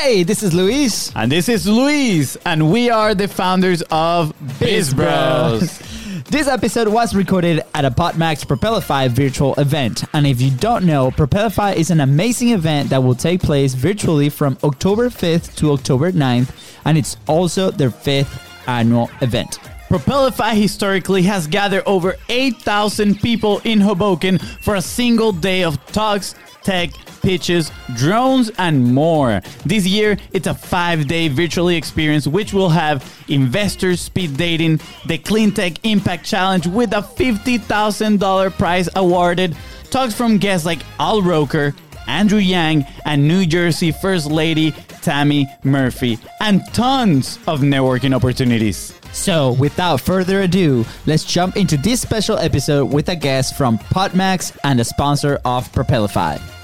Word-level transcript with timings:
Hey, 0.00 0.22
this 0.22 0.44
is 0.44 0.54
Luis. 0.54 1.12
And 1.16 1.30
this 1.30 1.48
is 1.48 1.66
Luis, 1.66 2.36
and 2.46 2.70
we 2.70 2.88
are 2.88 3.16
the 3.16 3.26
founders 3.26 3.82
of 3.90 4.32
Biz 4.60 4.94
Bros. 4.94 5.82
This 6.30 6.46
episode 6.46 6.88
was 6.88 7.14
recorded 7.16 7.62
at 7.74 7.84
a 7.84 7.90
PodMax 7.90 8.44
Propelify 8.44 9.08
virtual 9.08 9.54
event. 9.54 10.04
And 10.12 10.26
if 10.26 10.42
you 10.42 10.50
don't 10.50 10.84
know, 10.84 11.10
Propelify 11.10 11.74
is 11.74 11.90
an 11.90 12.00
amazing 12.00 12.50
event 12.50 12.90
that 12.90 13.02
will 13.02 13.14
take 13.14 13.40
place 13.40 13.72
virtually 13.74 14.28
from 14.28 14.56
October 14.62 15.08
5th 15.08 15.56
to 15.56 15.72
October 15.72 16.12
9th, 16.12 16.50
and 16.84 16.98
it's 16.98 17.16
also 17.26 17.70
their 17.70 17.90
fifth 17.90 18.40
annual 18.68 19.10
event. 19.22 19.58
Propelify 19.88 20.54
historically 20.54 21.22
has 21.22 21.46
gathered 21.46 21.82
over 21.86 22.16
8,000 22.28 23.22
people 23.22 23.62
in 23.64 23.80
Hoboken 23.80 24.38
for 24.38 24.74
a 24.74 24.82
single 24.82 25.32
day 25.32 25.64
of 25.64 25.82
talks, 25.86 26.34
tech, 26.62 26.90
pitches, 27.22 27.72
drones, 27.96 28.50
and 28.58 28.92
more. 28.92 29.40
This 29.64 29.86
year, 29.86 30.18
it's 30.32 30.46
a 30.46 30.52
five 30.52 31.08
day 31.08 31.28
virtually 31.28 31.74
experience 31.76 32.26
which 32.26 32.52
will 32.52 32.68
have 32.68 33.02
investors 33.28 34.02
speed 34.02 34.36
dating, 34.36 34.80
the 35.06 35.16
Clean 35.16 35.50
Tech 35.50 35.82
Impact 35.84 36.22
Challenge 36.22 36.66
with 36.66 36.92
a 36.92 37.00
$50,000 37.00 38.52
prize 38.58 38.90
awarded, 38.94 39.56
talks 39.90 40.12
from 40.12 40.36
guests 40.36 40.66
like 40.66 40.82
Al 41.00 41.22
Roker, 41.22 41.74
Andrew 42.06 42.38
Yang, 42.38 42.84
and 43.06 43.26
New 43.26 43.46
Jersey 43.46 43.92
First 43.92 44.26
Lady 44.26 44.72
Tammy 45.00 45.46
Murphy, 45.64 46.18
and 46.40 46.60
tons 46.74 47.38
of 47.46 47.60
networking 47.60 48.14
opportunities. 48.14 48.97
So, 49.12 49.52
without 49.52 50.00
further 50.00 50.42
ado, 50.42 50.84
let's 51.06 51.24
jump 51.24 51.56
into 51.56 51.76
this 51.76 52.00
special 52.00 52.38
episode 52.38 52.92
with 52.92 53.08
a 53.08 53.16
guest 53.16 53.56
from 53.56 53.78
PodMax 53.78 54.56
and 54.64 54.80
a 54.80 54.84
sponsor 54.84 55.40
of 55.44 55.70
Propelify. 55.72 56.57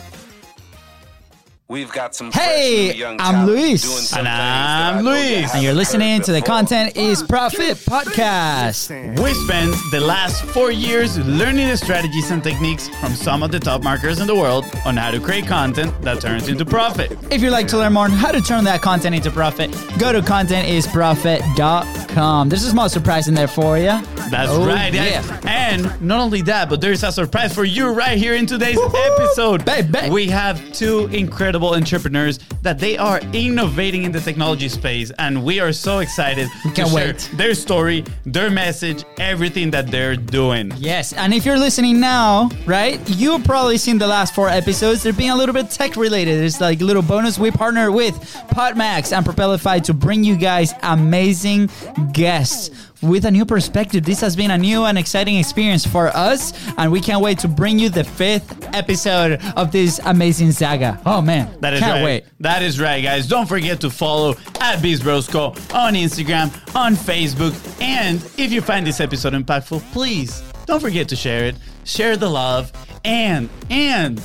We've 1.66 1.90
got 1.90 2.14
some 2.14 2.30
Hey, 2.30 2.88
fresh 2.88 2.96
new 2.96 3.00
young 3.00 3.16
I'm 3.20 3.46
Luis. 3.46 4.12
And 4.14 4.28
I'm 4.28 4.98
I 4.98 5.00
know 5.00 5.14
you 5.14 5.36
Luis. 5.38 5.54
And 5.54 5.62
you're 5.64 5.72
listening 5.72 6.20
to 6.20 6.30
the 6.30 6.40
before. 6.40 6.56
Content 6.56 6.94
is 6.94 7.22
Profit 7.22 7.78
podcast. 7.78 8.90
We 9.18 9.32
spent 9.32 9.74
the 9.90 10.00
last 10.00 10.44
four 10.44 10.70
years 10.70 11.16
learning 11.26 11.68
the 11.68 11.78
strategies 11.78 12.30
and 12.30 12.44
techniques 12.44 12.90
from 13.00 13.14
some 13.14 13.42
of 13.42 13.50
the 13.50 13.58
top 13.58 13.82
marketers 13.82 14.20
in 14.20 14.26
the 14.26 14.34
world 14.34 14.66
on 14.84 14.98
how 14.98 15.10
to 15.10 15.18
create 15.18 15.46
content 15.46 15.90
that 16.02 16.20
turns 16.20 16.48
into 16.48 16.66
profit. 16.66 17.16
If 17.32 17.40
you'd 17.40 17.48
like 17.48 17.66
to 17.68 17.78
learn 17.78 17.94
more 17.94 18.04
on 18.04 18.10
how 18.10 18.30
to 18.30 18.42
turn 18.42 18.64
that 18.64 18.82
content 18.82 19.14
into 19.14 19.30
profit, 19.30 19.70
go 19.98 20.12
to 20.12 20.20
contentisprofit.com. 20.20 22.48
There's 22.50 22.64
a 22.64 22.70
small 22.70 22.90
surprise 22.90 23.26
in 23.28 23.34
there 23.34 23.48
for 23.48 23.78
you. 23.78 23.98
That's 24.30 24.50
Oh, 24.50 24.66
right, 24.66 24.92
guys. 24.92 25.26
yeah. 25.26 25.40
And 25.46 25.98
not 26.02 26.20
only 26.20 26.42
that, 26.42 26.68
but 26.68 26.82
there's 26.82 27.02
a 27.04 27.10
surprise 27.10 27.54
for 27.54 27.64
you 27.64 27.88
right 27.94 28.18
here 28.18 28.34
in 28.34 28.44
today's 28.44 28.78
episode. 28.78 29.64
Baby. 29.64 30.10
We 30.10 30.26
have 30.28 30.60
two 30.74 31.06
incredible 31.06 31.53
entrepreneurs 31.62 32.38
that 32.62 32.78
they 32.78 32.96
are 32.98 33.20
innovating 33.32 34.02
in 34.02 34.12
the 34.12 34.20
technology 34.20 34.68
space, 34.68 35.12
and 35.18 35.44
we 35.44 35.60
are 35.60 35.72
so 35.72 36.00
excited 36.00 36.48
can't 36.62 36.74
to 36.76 36.86
share 36.86 37.06
wait. 37.12 37.30
their 37.34 37.54
story, 37.54 38.04
their 38.26 38.50
message, 38.50 39.04
everything 39.18 39.70
that 39.70 39.90
they're 39.90 40.16
doing. 40.16 40.72
Yes, 40.76 41.12
and 41.12 41.32
if 41.32 41.44
you're 41.44 41.58
listening 41.58 42.00
now, 42.00 42.48
right, 42.66 43.00
you've 43.08 43.44
probably 43.44 43.78
seen 43.78 43.98
the 43.98 44.06
last 44.06 44.34
four 44.34 44.48
episodes. 44.48 45.02
They're 45.02 45.12
being 45.12 45.30
a 45.30 45.36
little 45.36 45.52
bit 45.54 45.70
tech 45.70 45.96
related. 45.96 46.42
It's 46.42 46.60
like 46.60 46.80
a 46.80 46.84
little 46.84 47.02
bonus. 47.02 47.38
We 47.38 47.50
partner 47.50 47.92
with 47.92 48.14
PodMax 48.50 49.16
and 49.16 49.24
Propelify 49.24 49.82
to 49.84 49.94
bring 49.94 50.24
you 50.24 50.36
guys 50.36 50.72
amazing 50.82 51.70
guests 52.12 52.70
with 53.04 53.24
a 53.26 53.30
new 53.30 53.44
perspective. 53.44 54.04
This 54.04 54.20
has 54.20 54.34
been 54.34 54.50
a 54.50 54.58
new 54.58 54.84
and 54.84 54.96
exciting 54.98 55.36
experience 55.36 55.86
for 55.86 56.08
us, 56.08 56.52
and 56.78 56.90
we 56.90 57.00
can't 57.00 57.22
wait 57.22 57.38
to 57.40 57.48
bring 57.48 57.78
you 57.78 57.88
the 57.90 58.04
fifth 58.04 58.64
episode 58.74 59.40
of 59.56 59.70
this 59.72 60.00
amazing 60.04 60.52
saga. 60.52 61.00
Oh 61.06 61.20
man, 61.20 61.54
That 61.60 61.74
is 61.74 61.80
can't 61.80 61.92
right. 61.94 62.04
wait. 62.04 62.24
That 62.40 62.62
is 62.62 62.80
right, 62.80 63.02
guys. 63.02 63.26
Don't 63.26 63.46
forget 63.48 63.80
to 63.82 63.90
follow 63.90 64.30
at 64.60 64.78
BizBrosco 64.80 65.74
on 65.74 65.94
Instagram, 65.94 66.50
on 66.74 66.94
Facebook, 66.94 67.54
and 67.80 68.22
if 68.38 68.52
you 68.52 68.60
find 68.60 68.86
this 68.86 69.00
episode 69.00 69.32
impactful, 69.34 69.80
please 69.92 70.42
don't 70.66 70.80
forget 70.80 71.08
to 71.10 71.16
share 71.16 71.44
it, 71.44 71.56
share 71.84 72.16
the 72.16 72.28
love, 72.28 72.72
and 73.04 73.48
and 73.70 74.22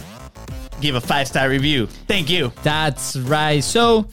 give 0.80 0.96
a 0.96 1.02
five 1.02 1.28
star 1.28 1.50
review. 1.50 1.88
Thank 2.08 2.30
you. 2.30 2.54
That's 2.64 3.18
right. 3.18 3.64
So 3.64 4.08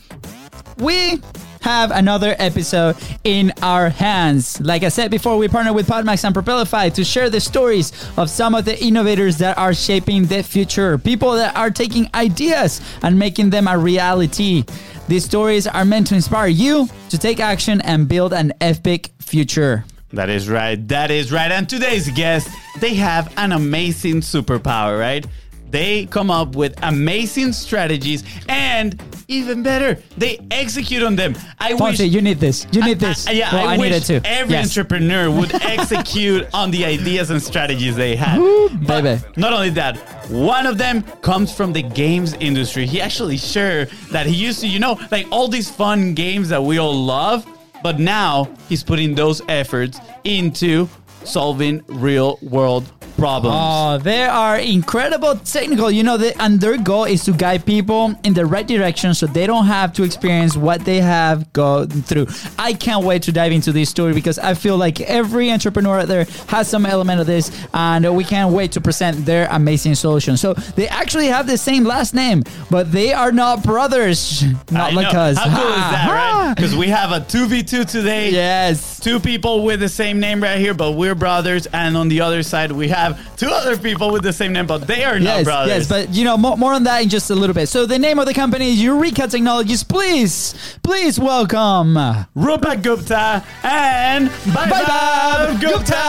we 0.79 1.21
have 1.67 1.91
another 1.91 2.37
episode 2.39 2.97
in 3.25 3.53
our 3.61 3.89
hands. 3.89 4.61
Like 4.61 4.85
I 4.85 4.89
said 4.89 5.11
before, 5.11 5.37
we 5.37 5.49
partner 5.49 5.73
with 5.73 5.89
Podmax 5.89 6.23
and 6.25 6.33
Propelify 6.33 6.95
to 6.95 7.03
share 7.03 7.29
the 7.29 7.41
stories 7.41 7.93
of 8.17 8.31
some 8.31 8.55
of 8.55 8.65
the 8.65 8.81
innovators 8.81 9.39
that 9.39 9.59
are 9.59 9.75
shaping 9.75 10.27
the 10.27 10.45
future, 10.45 10.97
people 10.97 11.33
that 11.33 11.57
are 11.57 11.73
taking 11.73 12.09
ideas 12.15 12.81
and 13.03 13.19
making 13.19 13.51
them 13.51 13.67
a 13.67 13.77
reality. 13.77 14.63
These 15.09 15.25
stories 15.25 15.67
are 15.67 15.85
meant 15.85 16.07
to 16.07 16.15
inspire 16.15 16.47
you 16.47 16.89
to 17.09 17.19
take 17.19 17.41
action 17.41 17.81
and 17.81 18.07
build 18.07 18.33
an 18.33 18.53
epic 18.61 19.11
future. 19.19 19.85
That 20.13 20.31
is 20.31 20.49
right. 20.49 20.77
That 20.87 21.11
is 21.11 21.33
right. 21.33 21.51
And 21.51 21.69
today's 21.69 22.09
guest, 22.13 22.49
they 22.79 22.95
have 22.95 23.33
an 23.37 23.51
amazing 23.51 24.21
superpower, 24.21 25.01
right? 25.01 25.27
They 25.71 26.07
come 26.07 26.31
up 26.31 26.55
with 26.57 26.75
amazing 26.83 27.53
strategies 27.53 28.25
and 28.49 29.01
even 29.29 29.63
better, 29.63 30.01
they 30.17 30.39
execute 30.51 31.03
on 31.03 31.17
them. 31.17 31.35
I 31.59 31.73
Fonzie, 31.73 31.81
wish 31.81 32.01
you 32.01 32.21
need 32.23 32.39
this. 32.39 32.67
You 32.71 32.83
need 32.85 33.01
this. 33.01 33.27
I, 33.27 33.33
yeah, 33.33 33.53
well, 33.53 33.69
I, 33.69 33.75
I, 33.75 33.79
wish 33.79 33.91
need 33.91 33.97
it 33.97 34.05
too. 34.05 34.21
every 34.25 34.55
Yes. 34.55 34.67
entrepreneur 34.77 35.31
would 35.31 35.53
execute 35.63 36.47
on 36.55 36.71
the 36.71 36.85
ideas 36.85 37.31
and 37.31 37.43
strategies 37.43 37.97
they 37.97 38.15
had. 38.15 38.39
But 38.87 39.03
baby. 39.03 39.23
Not 39.37 39.53
only 39.53 39.71
that, 39.71 39.97
one 40.31 40.67
of 40.67 40.79
them 40.79 41.03
comes 41.23 41.53
from 41.53 41.73
the 41.73 41.83
games 41.83 42.35
industry. 42.35 42.87
He 42.87 43.01
actually 43.01 43.37
shared 43.37 43.91
that 44.13 44.27
he 44.27 44.35
used 44.35 44.61
to, 44.61 44.69
you 44.69 44.79
know, 44.79 44.99
like 45.11 45.27
all 45.33 45.49
these 45.49 45.69
fun 45.69 46.15
games 46.15 46.49
that 46.51 46.63
we 46.63 46.79
all 46.79 46.95
love, 46.95 47.45
but 47.83 47.99
now 47.99 48.49
he's 48.69 48.85
putting 48.85 49.15
those 49.15 49.43
efforts 49.49 49.99
into 50.23 50.89
solving 51.25 51.83
real 51.89 52.39
world 52.43 52.93
problems. 53.17 53.57
Oh, 53.59 53.99
they 53.99 54.23
are 54.25 54.59
incredible 54.59 55.37
technical. 55.37 55.91
You 55.91 56.03
know, 56.03 56.17
they, 56.17 56.33
and 56.35 56.61
their 56.61 56.77
goal 56.79 57.05
is 57.05 57.25
to 57.25 57.33
guide 57.33 57.65
people 57.67 58.15
in 58.25 58.35
the 58.35 58.47
right 58.47 58.67
direction 58.67 59.15
so 59.15 59.27
they 59.27 59.47
don't 59.47 59.67
have 59.67 59.93
to 59.95 60.03
experience 60.03 60.57
what 60.57 60.85
they 60.85 61.01
have 61.01 61.53
gone 61.53 61.89
through. 61.89 62.27
I 62.59 62.73
can't 62.75 63.05
wait 63.05 63.23
to 63.25 63.33
dive 63.33 63.53
into 63.53 63.73
this 63.73 63.89
story 63.91 64.13
because 64.15 64.39
I 64.39 64.55
feel 64.55 64.77
like 64.77 65.01
every 65.01 65.51
entrepreneur 65.51 66.01
out 66.01 66.09
there 66.09 66.27
has 66.49 66.69
some 66.69 66.87
element 66.87 67.21
of 67.21 67.27
this, 67.27 67.51
and 67.75 68.17
we 68.17 68.25
can't 68.25 68.53
wait 68.53 68.73
to 68.73 68.81
present 68.81 69.25
their 69.27 69.49
amazing 69.51 69.95
solution. 69.95 70.37
So 70.37 70.55
they 70.55 70.89
actually 70.89 71.27
have 71.27 71.47
the 71.47 71.59
same 71.59 71.85
last 71.85 72.15
name, 72.15 72.43
but 72.71 72.93
they 72.93 73.13
are 73.13 73.33
not 73.33 73.63
brothers, 73.63 74.43
not 74.71 74.93
I 74.93 74.95
like 74.95 75.13
know. 75.13 75.21
us. 75.21 75.39
How 75.39 75.45
cool 75.45 75.71
is 75.73 75.77
that, 75.77 76.09
right? 76.11 76.37
Because 76.57 76.77
we 76.77 76.89
have 76.89 77.11
a 77.11 77.21
2v2 77.21 77.91
today. 77.91 78.31
Yes. 78.31 79.01
Two 79.01 79.19
people 79.21 79.65
with 79.65 79.81
the 79.81 79.89
same 79.89 80.21
name 80.21 80.43
right 80.43 80.59
here, 80.59 80.75
but 80.75 80.93
we're 80.93 81.15
brothers. 81.15 81.67
And 81.67 81.97
on 81.97 82.09
the 82.09 82.21
other 82.21 82.43
side, 82.43 82.73
we 82.73 82.89
have 82.89 83.06
two 83.37 83.49
other 83.49 83.77
people 83.77 84.11
with 84.11 84.23
the 84.23 84.33
same 84.33 84.53
name, 84.53 84.67
but 84.67 84.87
they 84.87 85.05
are 85.05 85.19
not 85.21 85.45
brothers. 85.45 85.69
yes, 85.69 85.89
but 85.89 86.15
you 86.15 86.25
know 86.25 86.37
more, 86.37 86.57
more 86.57 86.73
on 86.73 86.85
that 86.85 87.03
in 87.03 87.09
just 87.09 87.31
a 87.31 87.35
little 87.35 87.55
bit. 87.55 87.69
So 87.69 87.87
the 87.87 87.99
name 87.99 88.19
of 88.19 88.27
the 88.27 88.35
company 88.35 88.73
is 88.73 88.83
Eureka 88.83 89.29
Technologies. 89.29 89.85
Please, 89.85 90.55
please 90.83 91.19
welcome 91.21 91.95
Rupak 92.35 92.83
Gupta 92.83 93.45
and 93.63 94.29
Bye 94.55 94.71
Bye 94.71 94.85
Bye 94.85 95.59
Gupta. 95.61 96.03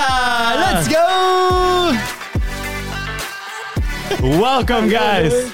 Let's 0.63 0.87
go. 0.87 1.93
Welcome, 4.39 4.89
guys. 4.89 5.51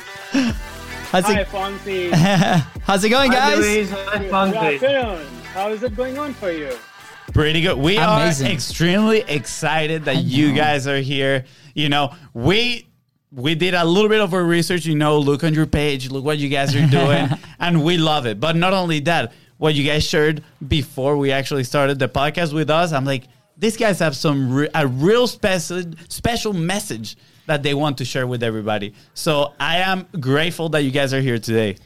How's 1.11 1.25
Hi, 1.25 1.41
it, 1.41 1.47
Fonzie. 1.47 2.11
how's 2.83 3.03
it 3.03 3.09
going, 3.09 3.31
guys? 3.31 3.57
Luis. 3.59 3.89
Hi, 3.91 4.17
Good 4.19 4.31
Fonzie. 4.31 4.73
afternoon. 4.75 5.27
How 5.53 5.69
is 5.69 5.83
it 5.83 5.95
going 5.95 6.17
on 6.17 6.33
for 6.33 6.51
you? 6.51 6.71
Pretty 7.31 7.61
good. 7.61 7.77
We 7.77 7.97
Amazing. 7.97 8.47
are 8.47 8.51
extremely 8.51 9.19
excited 9.21 10.05
that 10.05 10.17
you 10.17 10.53
guys 10.53 10.87
are 10.87 10.99
here. 10.99 11.45
You 11.73 11.89
know, 11.89 12.13
we 12.33 12.87
we 13.31 13.55
did 13.55 13.73
a 13.73 13.83
little 13.85 14.09
bit 14.09 14.21
of 14.21 14.33
our 14.33 14.43
research. 14.43 14.85
You 14.85 14.95
know, 14.95 15.17
look 15.17 15.43
on 15.43 15.53
your 15.53 15.65
page, 15.65 16.11
look 16.11 16.23
what 16.23 16.37
you 16.37 16.49
guys 16.49 16.75
are 16.75 16.85
doing, 16.87 17.29
and 17.59 17.83
we 17.83 17.97
love 17.97 18.25
it. 18.25 18.39
But 18.39 18.55
not 18.55 18.73
only 18.73 18.99
that, 19.01 19.33
what 19.57 19.73
you 19.73 19.83
guys 19.85 20.03
shared 20.03 20.43
before 20.67 21.17
we 21.17 21.31
actually 21.31 21.63
started 21.63 21.97
the 21.97 22.09
podcast 22.09 22.53
with 22.53 22.69
us, 22.69 22.91
I'm 22.91 23.05
like, 23.05 23.23
these 23.57 23.77
guys 23.77 23.99
have 23.99 24.15
some 24.15 24.53
re- 24.53 24.69
a 24.75 24.85
real 24.85 25.25
special 25.27 25.83
special 26.09 26.53
message 26.53 27.15
that 27.45 27.63
they 27.63 27.73
want 27.73 27.97
to 27.97 28.05
share 28.05 28.27
with 28.27 28.43
everybody. 28.43 28.93
So 29.13 29.53
I 29.59 29.77
am 29.77 30.07
grateful 30.19 30.69
that 30.69 30.83
you 30.83 30.91
guys 30.91 31.13
are 31.13 31.21
here 31.21 31.39
today. 31.39 31.77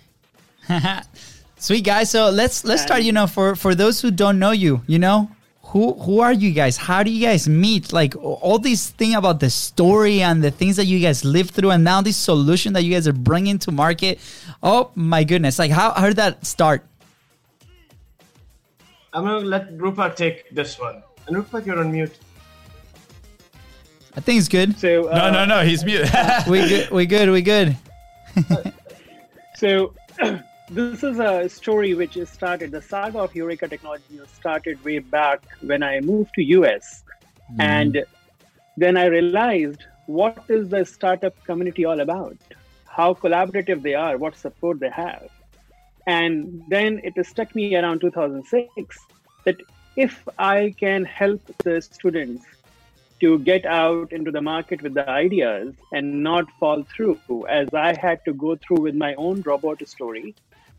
Sweet 1.57 1.83
guys. 1.83 2.09
So 2.09 2.29
let's 2.29 2.63
let's 2.63 2.81
start. 2.81 3.01
You 3.01 3.11
know, 3.11 3.27
for 3.27 3.55
for 3.55 3.73
those 3.75 4.01
who 4.01 4.11
don't 4.11 4.37
know 4.39 4.51
you, 4.51 4.81
you 4.87 4.99
know, 4.99 5.29
who 5.63 5.93
who 5.93 6.19
are 6.19 6.33
you 6.33 6.51
guys? 6.51 6.77
How 6.77 7.01
do 7.03 7.09
you 7.09 7.25
guys 7.25 7.49
meet? 7.49 7.91
Like 7.91 8.15
all 8.15 8.59
these 8.59 8.89
thing 8.91 9.15
about 9.15 9.39
the 9.39 9.49
story 9.49 10.21
and 10.21 10.43
the 10.43 10.51
things 10.51 10.75
that 10.75 10.85
you 10.85 10.99
guys 10.99 11.25
live 11.25 11.49
through, 11.49 11.71
and 11.71 11.83
now 11.83 12.01
this 12.01 12.17
solution 12.17 12.73
that 12.73 12.83
you 12.83 12.93
guys 12.93 13.07
are 13.07 13.13
bringing 13.13 13.57
to 13.59 13.71
market. 13.71 14.19
Oh 14.61 14.91
my 14.95 15.23
goodness! 15.23 15.57
Like 15.57 15.71
how 15.71 15.93
how 15.93 16.07
did 16.07 16.17
that 16.17 16.45
start? 16.45 16.85
I'm 19.13 19.23
gonna 19.25 19.39
let 19.45 19.75
Rupak 19.77 20.15
take 20.15 20.49
this 20.51 20.79
one. 20.79 21.01
And 21.27 21.35
Rupak, 21.37 21.65
you're 21.65 21.79
on 21.79 21.91
mute. 21.91 22.15
I 24.15 24.19
think 24.19 24.39
it's 24.39 24.47
good. 24.47 24.77
So, 24.79 25.09
uh, 25.09 25.17
No, 25.17 25.31
no, 25.31 25.45
no. 25.45 25.63
He's 25.63 25.85
mute. 25.85 26.09
We 26.47 26.59
good. 26.69 26.89
We 26.89 27.05
good. 27.05 27.29
We 27.29 27.41
good. 27.41 27.77
So, 29.57 29.95
this 30.69 31.03
is 31.03 31.19
a 31.19 31.47
story 31.47 31.93
which 31.93 32.17
is 32.17 32.29
started. 32.29 32.71
The 32.71 32.81
saga 32.81 33.19
of 33.19 33.33
Eureka 33.33 33.67
Technology 33.67 34.19
started 34.33 34.83
way 34.83 34.99
back 34.99 35.41
when 35.61 35.81
I 35.81 36.01
moved 36.01 36.33
to 36.35 36.43
US, 36.43 37.03
mm. 37.53 37.59
and 37.59 38.05
then 38.75 38.97
I 38.97 39.05
realized 39.05 39.83
what 40.07 40.43
is 40.49 40.69
the 40.69 40.85
startup 40.85 41.41
community 41.45 41.85
all 41.85 42.01
about, 42.01 42.37
how 42.85 43.13
collaborative 43.13 43.81
they 43.81 43.93
are, 43.93 44.17
what 44.17 44.35
support 44.35 44.79
they 44.79 44.89
have, 44.89 45.29
and 46.05 46.63
then 46.67 46.99
it 47.03 47.25
struck 47.25 47.55
me 47.55 47.75
around 47.75 48.01
2006 48.01 48.97
that 49.45 49.57
if 49.95 50.27
I 50.37 50.75
can 50.77 51.05
help 51.05 51.41
the 51.63 51.81
students 51.81 52.45
to 53.19 53.39
get 53.39 53.65
out 53.65 54.11
into 54.11 54.31
the 54.31 54.41
market 54.41 54.81
with 54.81 54.93
the 54.93 55.09
ideas 55.09 55.73
and 55.91 56.21
not 56.21 56.45
fall 56.59 56.83
through, 56.83 57.47
as 57.47 57.73
I 57.73 57.97
had 57.99 58.23
to 58.25 58.33
go 58.33 58.55
through 58.57 58.81
with 58.81 58.95
my 58.95 59.15
own 59.15 59.41
robot 59.41 59.87
story, 59.87 60.35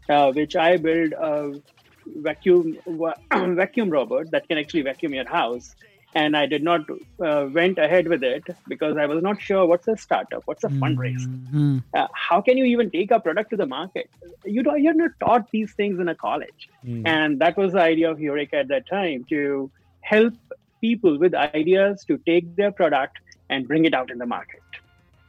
uh, 0.08 0.32
which 0.32 0.56
I 0.56 0.76
build 0.76 1.12
a 1.12 1.60
vacuum 2.06 2.78
vacuum 3.32 3.90
robot 3.90 4.30
that 4.30 4.48
can 4.48 4.58
actually 4.58 4.82
vacuum 4.82 5.14
your 5.14 5.28
house. 5.28 5.74
And 6.14 6.34
I 6.34 6.46
did 6.46 6.62
not 6.64 6.80
uh, 7.20 7.48
went 7.52 7.78
ahead 7.78 8.08
with 8.08 8.22
it 8.24 8.42
because 8.66 8.96
I 8.96 9.04
was 9.04 9.22
not 9.22 9.42
sure 9.42 9.66
what's 9.66 9.86
a 9.88 9.96
startup, 9.96 10.42
what's 10.46 10.64
a 10.64 10.68
fundraise, 10.68 11.26
mm-hmm. 11.26 11.78
uh, 11.92 12.06
how 12.14 12.40
can 12.40 12.56
you 12.56 12.64
even 12.64 12.90
take 12.90 13.10
a 13.10 13.20
product 13.20 13.50
to 13.50 13.56
the 13.56 13.66
market? 13.66 14.08
You 14.42 14.62
don't, 14.62 14.82
you're 14.82 14.94
not 14.94 15.10
taught 15.20 15.50
these 15.50 15.74
things 15.74 16.00
in 16.00 16.08
a 16.08 16.14
college, 16.14 16.70
mm. 16.82 17.06
and 17.06 17.38
that 17.40 17.58
was 17.58 17.72
the 17.72 17.82
idea 17.82 18.10
of 18.10 18.20
Eureka 18.20 18.56
at 18.56 18.68
that 18.68 18.88
time 18.88 19.26
to 19.28 19.70
help 20.00 20.32
people 20.80 21.18
with 21.18 21.34
ideas 21.34 22.04
to 22.06 22.16
take 22.24 22.56
their 22.56 22.72
product 22.72 23.18
and 23.50 23.68
bring 23.68 23.84
it 23.84 23.92
out 23.92 24.10
in 24.10 24.16
the 24.16 24.26
market. 24.26 24.62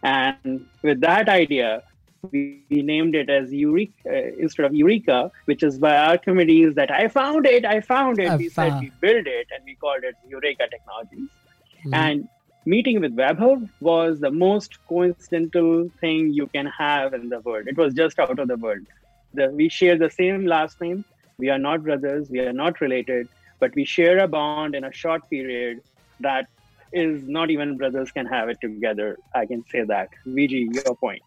And 0.02 0.66
with 0.82 1.02
that 1.02 1.28
idea, 1.28 1.84
we, 2.32 2.64
we 2.70 2.82
named 2.82 3.16
it 3.16 3.30
as 3.30 3.52
Eureka 3.54 3.92
uh, 4.06 4.32
instead 4.38 4.66
of 4.66 4.74
Eureka, 4.74 5.32
which 5.46 5.64
is 5.64 5.78
by 5.80 5.96
Archimedes 5.96 6.76
that 6.76 6.92
I 6.92 7.08
found 7.08 7.46
it, 7.46 7.66
I 7.66 7.82
found 7.82 8.20
it. 8.20 8.30
I 8.30 8.36
we 8.36 8.50
found. 8.50 8.74
said 8.74 8.82
we 8.82 8.92
built 9.00 9.28
it 9.28 9.48
and 9.54 9.64
we 9.66 9.76
called 9.76 10.04
it 10.04 10.16
Eureka 10.28 10.68
Technologies. 10.70 11.30
Mm-hmm. 11.80 11.94
And 11.94 12.28
meeting 12.66 13.00
with 13.00 13.16
Vaibhav 13.16 13.70
was 13.80 14.20
the 14.20 14.32
most 14.32 14.78
coincidental 14.88 15.90
thing 16.00 16.34
you 16.34 16.48
can 16.48 16.66
have 16.68 17.14
in 17.14 17.30
the 17.30 17.40
world. 17.40 17.68
It 17.68 17.78
was 17.78 17.94
just 17.94 18.20
out 18.20 18.38
of 18.40 18.48
the 18.48 18.58
world. 18.58 18.86
The, 19.34 19.50
we 19.50 19.70
share 19.70 19.98
the 19.98 20.10
same 20.10 20.46
last 20.46 20.82
name. 20.82 21.06
We 21.38 21.50
are 21.50 21.60
not 21.60 21.84
brothers. 21.84 22.30
We 22.30 22.40
are 22.40 22.54
not 22.54 22.82
related, 22.82 23.30
but 23.60 23.74
we 23.76 23.86
share 23.86 24.20
a 24.20 24.28
bond 24.28 24.76
in 24.76 24.84
a 24.84 24.92
short 24.92 25.30
period 25.30 25.82
that 26.20 26.48
is 26.92 27.28
not 27.28 27.50
even 27.50 27.78
brothers 27.78 28.12
can 28.12 28.26
have 28.26 28.50
it 28.50 28.60
together. 28.60 29.18
I 29.34 29.46
can 29.46 29.64
say 29.72 29.84
that. 29.84 30.10
VG, 30.28 30.74
your 30.74 30.96
point. 30.96 31.22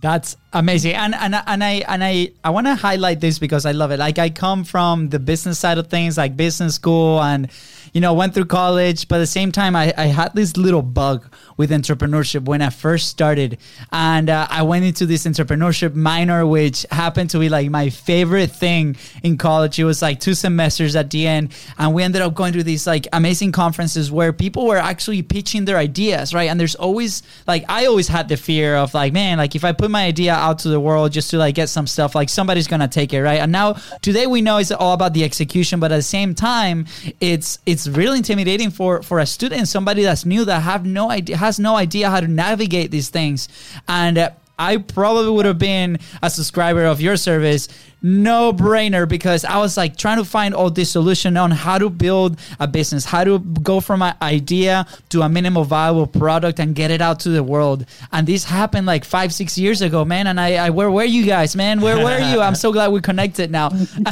That's 0.00 0.36
amazing. 0.52 0.94
And 0.94 1.14
and 1.14 1.34
and 1.34 1.64
I 1.64 1.82
and 1.88 2.04
I 2.04 2.30
I 2.44 2.50
want 2.50 2.66
to 2.66 2.74
highlight 2.74 3.20
this 3.20 3.38
because 3.38 3.66
I 3.66 3.72
love 3.72 3.90
it. 3.90 3.98
Like 3.98 4.18
I 4.18 4.30
come 4.30 4.64
from 4.64 5.08
the 5.08 5.18
business 5.18 5.58
side 5.58 5.78
of 5.78 5.88
things, 5.88 6.16
like 6.16 6.36
business 6.36 6.76
school 6.76 7.20
and 7.20 7.50
you 7.92 8.00
know, 8.00 8.14
went 8.14 8.34
through 8.34 8.46
college, 8.46 9.08
but 9.08 9.16
at 9.16 9.20
the 9.20 9.26
same 9.26 9.52
time, 9.52 9.74
I, 9.74 9.92
I 9.96 10.06
had 10.06 10.34
this 10.34 10.56
little 10.56 10.82
bug 10.82 11.26
with 11.56 11.70
entrepreneurship 11.70 12.44
when 12.44 12.62
I 12.62 12.70
first 12.70 13.08
started. 13.08 13.58
And 13.92 14.30
uh, 14.30 14.46
I 14.50 14.62
went 14.62 14.84
into 14.84 15.06
this 15.06 15.24
entrepreneurship 15.24 15.94
minor, 15.94 16.46
which 16.46 16.86
happened 16.90 17.30
to 17.30 17.38
be 17.38 17.48
like 17.48 17.70
my 17.70 17.90
favorite 17.90 18.50
thing 18.50 18.96
in 19.22 19.38
college. 19.38 19.78
It 19.78 19.84
was 19.84 20.02
like 20.02 20.20
two 20.20 20.34
semesters 20.34 20.96
at 20.96 21.10
the 21.10 21.26
end. 21.26 21.52
And 21.78 21.94
we 21.94 22.02
ended 22.02 22.22
up 22.22 22.34
going 22.34 22.52
to 22.54 22.62
these 22.62 22.86
like 22.86 23.06
amazing 23.12 23.52
conferences 23.52 24.10
where 24.10 24.32
people 24.32 24.66
were 24.66 24.78
actually 24.78 25.22
pitching 25.22 25.64
their 25.64 25.78
ideas, 25.78 26.34
right? 26.34 26.50
And 26.50 26.58
there's 26.58 26.74
always 26.74 27.22
like, 27.46 27.64
I 27.68 27.86
always 27.86 28.08
had 28.08 28.28
the 28.28 28.36
fear 28.36 28.76
of 28.76 28.94
like, 28.94 29.12
man, 29.12 29.38
like 29.38 29.54
if 29.54 29.64
I 29.64 29.72
put 29.78 29.90
my 29.90 30.04
idea 30.04 30.34
out 30.34 30.58
to 30.60 30.68
the 30.68 30.80
world 30.80 31.12
just 31.12 31.30
to 31.30 31.38
like 31.38 31.54
get 31.54 31.68
some 31.68 31.86
stuff, 31.86 32.14
like 32.14 32.28
somebody's 32.28 32.66
to 32.80 32.88
take 32.88 33.12
it, 33.12 33.22
right? 33.22 33.40
And 33.40 33.52
now 33.52 33.74
today 34.02 34.26
we 34.26 34.42
know 34.42 34.58
it's 34.58 34.70
all 34.70 34.92
about 34.92 35.14
the 35.14 35.24
execution, 35.24 35.80
but 35.80 35.90
at 35.92 35.96
the 35.96 36.02
same 36.02 36.34
time, 36.34 36.86
it's, 37.20 37.58
it's 37.66 37.78
it's 37.78 37.96
really 37.96 38.18
intimidating 38.18 38.70
for 38.70 39.02
for 39.02 39.20
a 39.20 39.26
student, 39.26 39.68
somebody 39.68 40.02
that's 40.02 40.24
new 40.24 40.44
that 40.44 40.60
have 40.60 40.84
no 40.84 41.10
idea 41.10 41.36
has 41.36 41.58
no 41.58 41.76
idea 41.76 42.10
how 42.10 42.20
to 42.20 42.28
navigate 42.28 42.90
these 42.90 43.08
things, 43.08 43.48
and. 43.86 44.18
Uh, 44.18 44.30
I 44.58 44.78
probably 44.78 45.30
would 45.30 45.46
have 45.46 45.58
been 45.58 45.98
a 46.22 46.30
subscriber 46.30 46.84
of 46.84 47.00
your 47.00 47.16
service. 47.16 47.68
No 48.00 48.52
brainer 48.52 49.08
because 49.08 49.44
I 49.44 49.58
was 49.58 49.76
like 49.76 49.96
trying 49.96 50.18
to 50.18 50.24
find 50.24 50.54
all 50.54 50.70
this 50.70 50.90
solution 50.90 51.36
on 51.36 51.50
how 51.50 51.78
to 51.78 51.90
build 51.90 52.38
a 52.60 52.68
business, 52.68 53.04
how 53.04 53.24
to 53.24 53.38
go 53.38 53.80
from 53.80 54.02
an 54.02 54.14
idea 54.22 54.86
to 55.10 55.22
a 55.22 55.28
minimal 55.28 55.64
viable 55.64 56.06
product 56.06 56.60
and 56.60 56.74
get 56.74 56.90
it 56.90 57.00
out 57.00 57.18
to 57.20 57.30
the 57.30 57.42
world. 57.42 57.86
And 58.12 58.26
this 58.26 58.44
happened 58.44 58.86
like 58.86 59.04
five, 59.04 59.32
six 59.32 59.58
years 59.58 59.82
ago, 59.82 60.04
man. 60.04 60.28
And 60.28 60.40
I, 60.40 60.66
I 60.66 60.70
where 60.70 60.90
were 60.90 61.04
you 61.04 61.24
guys, 61.24 61.56
man? 61.56 61.80
Where 61.80 61.96
were 61.96 62.18
you? 62.18 62.40
I'm 62.40 62.54
so 62.54 62.72
glad 62.72 62.92
we 62.92 63.00
connected 63.00 63.50
now. 63.50 63.70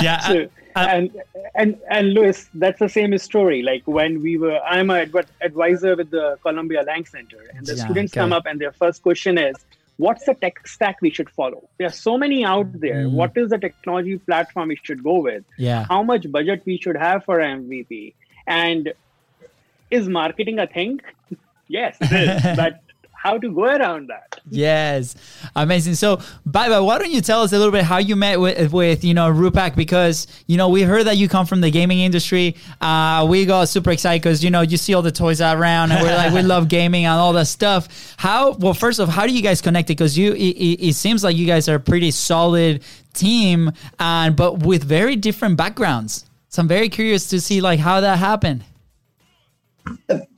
yeah. 0.00 0.46
Uh, 0.74 0.86
and 0.88 1.22
and 1.54 1.78
and 1.90 2.14
Luis, 2.14 2.48
that's 2.54 2.78
the 2.78 2.88
same 2.88 3.16
story. 3.18 3.62
Like 3.62 3.82
when 3.86 4.22
we 4.22 4.38
were, 4.38 4.58
I'm 4.60 4.90
a 4.90 5.06
advisor 5.40 5.96
with 5.96 6.10
the 6.10 6.38
Columbia 6.42 6.82
Lang 6.86 7.04
Center, 7.04 7.50
and 7.54 7.66
the 7.66 7.74
yeah, 7.74 7.84
students 7.84 8.12
okay. 8.12 8.20
come 8.20 8.32
up, 8.32 8.46
and 8.46 8.60
their 8.60 8.72
first 8.72 9.02
question 9.02 9.36
is, 9.36 9.54
"What's 9.96 10.24
the 10.24 10.34
tech 10.34 10.66
stack 10.66 11.00
we 11.00 11.10
should 11.10 11.30
follow?" 11.30 11.68
There 11.78 11.86
are 11.86 11.98
so 11.98 12.16
many 12.18 12.44
out 12.44 12.72
there. 12.80 13.04
Mm. 13.06 13.12
What 13.12 13.36
is 13.36 13.50
the 13.50 13.58
technology 13.58 14.18
platform 14.18 14.68
we 14.68 14.76
should 14.82 15.02
go 15.02 15.20
with? 15.20 15.44
Yeah. 15.58 15.86
How 15.88 16.02
much 16.02 16.30
budget 16.30 16.62
we 16.64 16.78
should 16.78 16.96
have 16.96 17.24
for 17.24 17.38
MVP? 17.38 18.14
And 18.46 18.92
is 19.90 20.08
marketing 20.08 20.58
a 20.58 20.66
thing? 20.66 21.00
yes, 21.68 21.96
it 22.00 22.12
is. 22.12 22.56
but 22.62 22.80
how 23.22 23.38
to 23.38 23.54
go 23.54 23.64
around 23.64 24.08
that. 24.08 24.40
Yes, 24.50 25.14
amazing. 25.54 25.94
So, 25.94 26.16
Vaibhav, 26.48 26.84
why 26.84 26.98
don't 26.98 27.12
you 27.12 27.20
tell 27.20 27.42
us 27.42 27.52
a 27.52 27.56
little 27.56 27.70
bit 27.70 27.84
how 27.84 27.98
you 27.98 28.16
met 28.16 28.40
with, 28.40 28.72
with 28.72 29.04
you 29.04 29.14
know 29.14 29.32
Rupak? 29.32 29.76
Because 29.76 30.26
you 30.48 30.56
know 30.56 30.68
we 30.68 30.82
heard 30.82 31.06
that 31.06 31.16
you 31.16 31.28
come 31.28 31.46
from 31.46 31.60
the 31.60 31.70
gaming 31.70 32.00
industry. 32.00 32.56
Uh, 32.80 33.24
we 33.30 33.46
got 33.46 33.68
super 33.68 33.92
excited 33.92 34.22
because 34.22 34.42
you 34.42 34.50
know 34.50 34.62
you 34.62 34.76
see 34.76 34.92
all 34.94 35.02
the 35.02 35.12
toys 35.12 35.40
around, 35.40 35.92
and 35.92 36.02
we're 36.02 36.16
like 36.16 36.32
we 36.32 36.42
love 36.42 36.68
gaming 36.76 37.04
and 37.04 37.14
all 37.14 37.32
that 37.34 37.46
stuff. 37.46 38.14
How 38.16 38.52
well? 38.54 38.74
First 38.74 38.98
off, 38.98 39.08
how 39.08 39.24
do 39.26 39.32
you 39.32 39.42
guys 39.42 39.60
connect? 39.60 39.86
Because 39.86 40.18
you 40.18 40.32
it, 40.32 40.88
it 40.88 40.94
seems 40.94 41.22
like 41.22 41.36
you 41.36 41.46
guys 41.46 41.68
are 41.68 41.76
a 41.76 41.80
pretty 41.80 42.10
solid 42.10 42.82
team, 43.14 43.70
and 44.00 44.34
but 44.34 44.66
with 44.66 44.82
very 44.82 45.14
different 45.14 45.56
backgrounds. 45.56 46.26
So 46.48 46.60
I'm 46.60 46.68
very 46.68 46.88
curious 46.88 47.28
to 47.28 47.40
see 47.40 47.60
like 47.60 47.78
how 47.78 48.00
that 48.00 48.18
happened. 48.18 48.64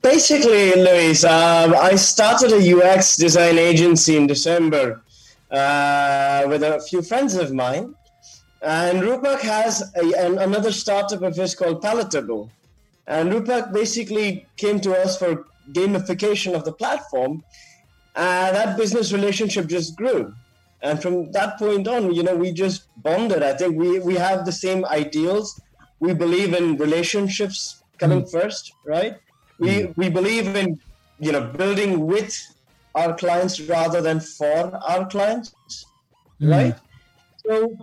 Basically, 0.01 0.73
Luis, 0.75 1.23
um, 1.23 1.75
I 1.75 1.95
started 1.95 2.51
a 2.51 2.61
UX 2.75 3.15
design 3.17 3.57
agency 3.57 4.17
in 4.17 4.27
December 4.27 5.03
uh, 5.51 6.45
with 6.47 6.63
a 6.63 6.79
few 6.81 7.01
friends 7.01 7.35
of 7.35 7.53
mine. 7.53 7.95
And 8.61 9.01
Rupak 9.01 9.41
has 9.41 9.91
a, 9.95 10.25
an, 10.25 10.39
another 10.39 10.71
startup 10.71 11.21
of 11.21 11.35
his 11.35 11.53
called 11.53 11.81
Palatable. 11.81 12.49
And 13.07 13.31
Rupak 13.31 13.71
basically 13.71 14.47
came 14.57 14.79
to 14.81 14.95
us 14.95 15.17
for 15.19 15.45
gamification 15.71 16.55
of 16.55 16.65
the 16.65 16.73
platform. 16.73 17.43
And 18.15 18.55
that 18.55 18.77
business 18.77 19.13
relationship 19.13 19.67
just 19.67 19.95
grew. 19.95 20.33
And 20.81 21.01
from 21.01 21.31
that 21.31 21.57
point 21.57 21.87
on, 21.87 22.13
you 22.13 22.23
know, 22.23 22.35
we 22.35 22.51
just 22.51 22.87
bonded. 22.97 23.43
I 23.43 23.53
think 23.53 23.75
we, 23.77 23.99
we 23.99 24.15
have 24.15 24.45
the 24.45 24.51
same 24.51 24.85
ideals. 24.85 25.59
We 25.99 26.13
believe 26.13 26.53
in 26.53 26.77
relationships 26.77 27.83
coming 27.97 28.23
mm. 28.23 28.31
first, 28.31 28.73
right? 28.85 29.17
We 29.59 29.69
mm. 29.69 29.97
we 29.97 30.09
believe 30.09 30.55
in 30.55 30.79
you 31.19 31.31
know 31.31 31.41
building 31.41 32.05
with 32.05 32.33
our 32.95 33.15
clients 33.15 33.59
rather 33.61 34.01
than 34.01 34.19
for 34.19 34.75
our 34.87 35.05
clients 35.07 35.55
mm. 36.41 36.51
right 36.51 36.75
so 37.45 37.77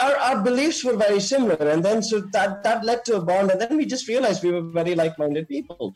our, 0.00 0.16
our 0.16 0.42
beliefs 0.42 0.84
were 0.84 0.96
very 0.96 1.20
similar 1.20 1.68
and 1.68 1.84
then 1.84 2.02
so 2.02 2.20
that 2.20 2.62
that 2.62 2.84
led 2.84 3.04
to 3.04 3.16
a 3.16 3.20
bond 3.20 3.50
and 3.50 3.60
then 3.60 3.76
we 3.76 3.86
just 3.86 4.08
realized 4.08 4.42
we 4.42 4.52
were 4.52 4.62
very 4.62 4.94
like-minded 4.94 5.48
people 5.48 5.94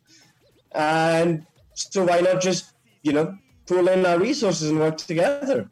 and 0.73 1.47
so 1.75 2.05
why 2.05 2.21
not 2.21 2.41
just 2.41 2.73
you 3.03 3.13
know 3.13 3.37
pull 3.67 3.89
in 3.89 4.07
our 4.07 4.19
resources 4.19 4.71
and 4.71 4.79
work 4.79 4.97
together 4.97 5.69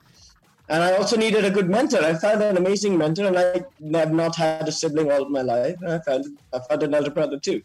and 0.71 0.83
I 0.83 0.97
also 0.97 1.17
needed 1.17 1.47
a 1.47 1.50
good 1.50 1.71
mentor. 1.71 2.05
I 2.05 2.12
found 2.12 2.43
an 2.43 2.59
amazing 2.59 2.99
mentor, 2.99 3.25
and 3.25 3.38
I 3.38 3.64
have 3.99 4.12
not 4.12 4.37
had 4.37 4.69
a 4.69 4.73
sibling 4.73 5.11
all 5.11 5.26
my 5.31 5.40
life. 5.40 5.76
I 5.83 5.99
found 6.00 6.26
I 6.52 6.59
found 6.59 6.83
an 6.83 6.93
elder 6.93 7.11
brother 7.11 7.38
too 7.38 7.62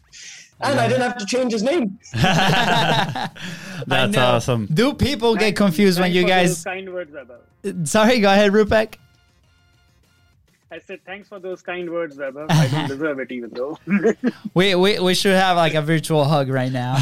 and 0.60 0.76
yeah. 0.76 0.82
I 0.82 0.88
didn't 0.88 1.02
have 1.02 1.18
to 1.18 1.26
change 1.26 1.52
his 1.52 1.62
name. 1.62 1.98
That's 3.86 4.16
awesome. 4.16 4.66
Do 4.72 4.94
people 4.94 5.34
get 5.36 5.56
confused 5.56 6.00
when 6.00 6.12
you 6.12 6.24
guys? 6.24 6.62
kind 6.64 6.92
words 6.92 7.14
about. 7.14 7.44
Sorry, 7.88 8.20
go 8.20 8.30
ahead, 8.30 8.52
Rupak. 8.52 8.96
I 10.70 10.80
said 10.80 11.04
thanks 11.06 11.28
for 11.28 11.38
those 11.38 11.62
kind 11.62 11.88
words, 11.88 12.16
Vaibhav. 12.16 12.46
I 12.50 12.66
don't 12.66 12.88
deserve 12.94 13.20
it, 13.20 13.30
even 13.30 13.50
though. 13.50 13.78
we, 14.54 14.74
we 14.74 14.98
we 14.98 15.14
should 15.14 15.36
have 15.36 15.56
like 15.56 15.74
a 15.74 15.82
virtual 15.82 16.24
hug 16.24 16.48
right 16.48 16.72
now, 16.72 16.96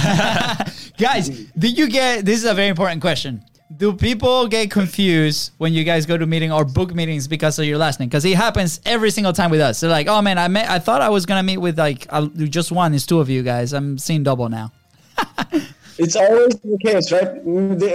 guys. 0.98 1.28
Did 1.56 1.78
you 1.78 1.88
get? 1.88 2.24
This 2.24 2.38
is 2.38 2.44
a 2.44 2.54
very 2.54 2.68
important 2.68 3.00
question 3.00 3.42
do 3.76 3.92
people 3.92 4.48
get 4.48 4.70
confused 4.70 5.52
when 5.58 5.72
you 5.72 5.84
guys 5.84 6.06
go 6.06 6.18
to 6.18 6.26
meeting 6.26 6.52
or 6.52 6.64
book 6.64 6.94
meetings 6.94 7.28
because 7.28 7.58
of 7.58 7.64
your 7.64 7.78
last 7.78 8.00
name? 8.00 8.08
Because 8.08 8.24
it 8.24 8.36
happens 8.36 8.80
every 8.84 9.10
single 9.10 9.32
time 9.32 9.50
with 9.50 9.60
us. 9.60 9.80
They're 9.80 9.90
like, 9.90 10.08
"Oh 10.08 10.22
man, 10.22 10.38
I 10.38 10.48
met, 10.48 10.68
I 10.68 10.78
thought 10.78 11.00
I 11.00 11.08
was 11.08 11.26
gonna 11.26 11.42
meet 11.42 11.58
with 11.58 11.78
like 11.78 12.06
uh, 12.10 12.26
just 12.26 12.72
one. 12.72 12.94
It's 12.94 13.06
two 13.06 13.20
of 13.20 13.28
you 13.28 13.42
guys. 13.42 13.72
I'm 13.72 13.98
seeing 13.98 14.22
double 14.22 14.48
now." 14.48 14.72
it's 15.98 16.16
always 16.16 16.54
the 16.60 16.78
case, 16.84 17.12
right? 17.12 17.28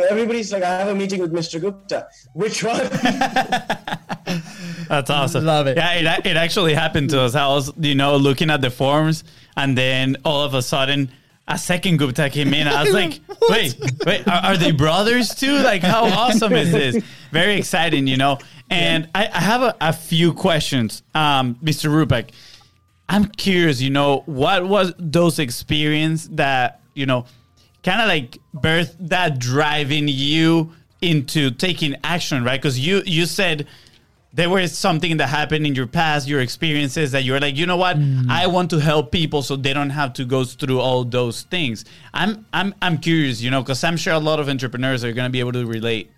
Everybody's 0.10 0.52
like, 0.52 0.64
"I 0.64 0.80
have 0.80 0.88
a 0.88 0.96
meeting 0.96 1.22
with 1.22 1.34
Mr. 1.34 1.60
Gupta." 1.60 2.08
Which 2.34 2.64
one? 2.64 2.78
That's 4.88 5.10
awesome. 5.10 5.46
Love 5.46 5.68
it. 5.68 5.78
Yeah, 5.78 6.18
it, 6.18 6.26
it 6.26 6.38
actually 6.38 6.74
happened 6.74 7.10
to 7.10 7.22
us. 7.22 7.36
I 7.36 7.48
was, 7.48 7.72
you 7.78 7.96
know, 7.96 8.16
looking 8.16 8.50
at 8.50 8.62
the 8.62 8.70
forms, 8.70 9.24
and 9.58 9.78
then 9.78 10.16
all 10.24 10.42
of 10.42 10.54
a 10.54 10.62
sudden, 10.62 11.10
a 11.48 11.58
second 11.58 11.98
Gupta 11.98 12.30
came 12.30 12.54
in. 12.54 12.68
I 12.68 12.84
was 12.84 12.94
like, 13.02 13.20
wait, 13.50 13.76
wait, 14.06 14.28
are, 14.28 14.52
are 14.52 14.58
they 14.58 14.72
brothers 14.72 15.34
too? 15.34 15.60
Like, 15.60 15.82
how 15.82 16.06
awesome 16.06 16.54
is 16.54 16.72
this? 16.72 17.04
Very 17.32 17.56
exciting, 17.56 18.08
you 18.08 18.18
know. 18.18 18.40
And 18.70 19.10
I, 19.16 19.28
I 19.28 19.40
have 19.40 19.62
a, 19.62 19.76
a 19.80 19.94
few 19.94 20.34
questions, 20.34 21.04
um, 21.16 21.56
Mr. 21.56 21.90
Rupak. 21.90 22.32
I'm 23.10 23.26
curious, 23.26 23.82
you 23.82 23.90
know, 23.90 24.24
what 24.26 24.68
was 24.68 24.94
those 25.00 25.40
experience 25.40 26.28
that, 26.34 26.82
you 26.94 27.06
know, 27.06 27.26
kind 27.84 28.02
of 28.02 28.08
like 28.08 28.38
birth 28.54 28.98
that 29.00 29.40
driving 29.40 30.10
you 30.10 30.74
into 31.02 31.52
taking 31.52 31.96
action, 32.04 32.44
right? 32.44 32.62
Because 32.62 32.78
you 32.78 33.02
you 33.06 33.26
said 33.26 33.68
there 34.38 34.52
was 34.52 34.78
something 34.78 35.18
that 35.18 35.30
happened 35.30 35.66
in 35.66 35.74
your 35.74 35.88
past, 35.88 36.28
your 36.28 36.42
experiences 36.42 37.12
that 37.12 37.24
you're 37.24 37.40
like, 37.40 37.58
you 37.58 37.66
know 37.66 37.76
what, 37.76 37.98
mm. 37.98 38.30
I 38.30 38.46
want 38.46 38.70
to 38.70 38.78
help 38.78 39.12
people 39.12 39.42
so 39.42 39.56
they 39.56 39.74
don't 39.74 39.90
have 39.90 40.14
to 40.14 40.26
go 40.26 40.44
through 40.44 40.80
all 40.80 41.04
those 41.04 41.42
things. 41.42 41.84
I'm 42.14 42.46
I'm 42.54 42.76
I'm 42.84 43.00
curious, 43.00 43.42
you 43.42 43.50
know, 43.50 43.64
because 43.64 43.84
I'm 43.84 43.98
sure 43.98 44.14
a 44.14 44.20
lot 44.20 44.40
of 44.40 44.48
entrepreneurs 44.48 45.04
are 45.04 45.12
going 45.12 45.26
to 45.26 45.32
be 45.32 45.40
able 45.40 45.54
to 45.54 45.66
relate. 45.66 46.12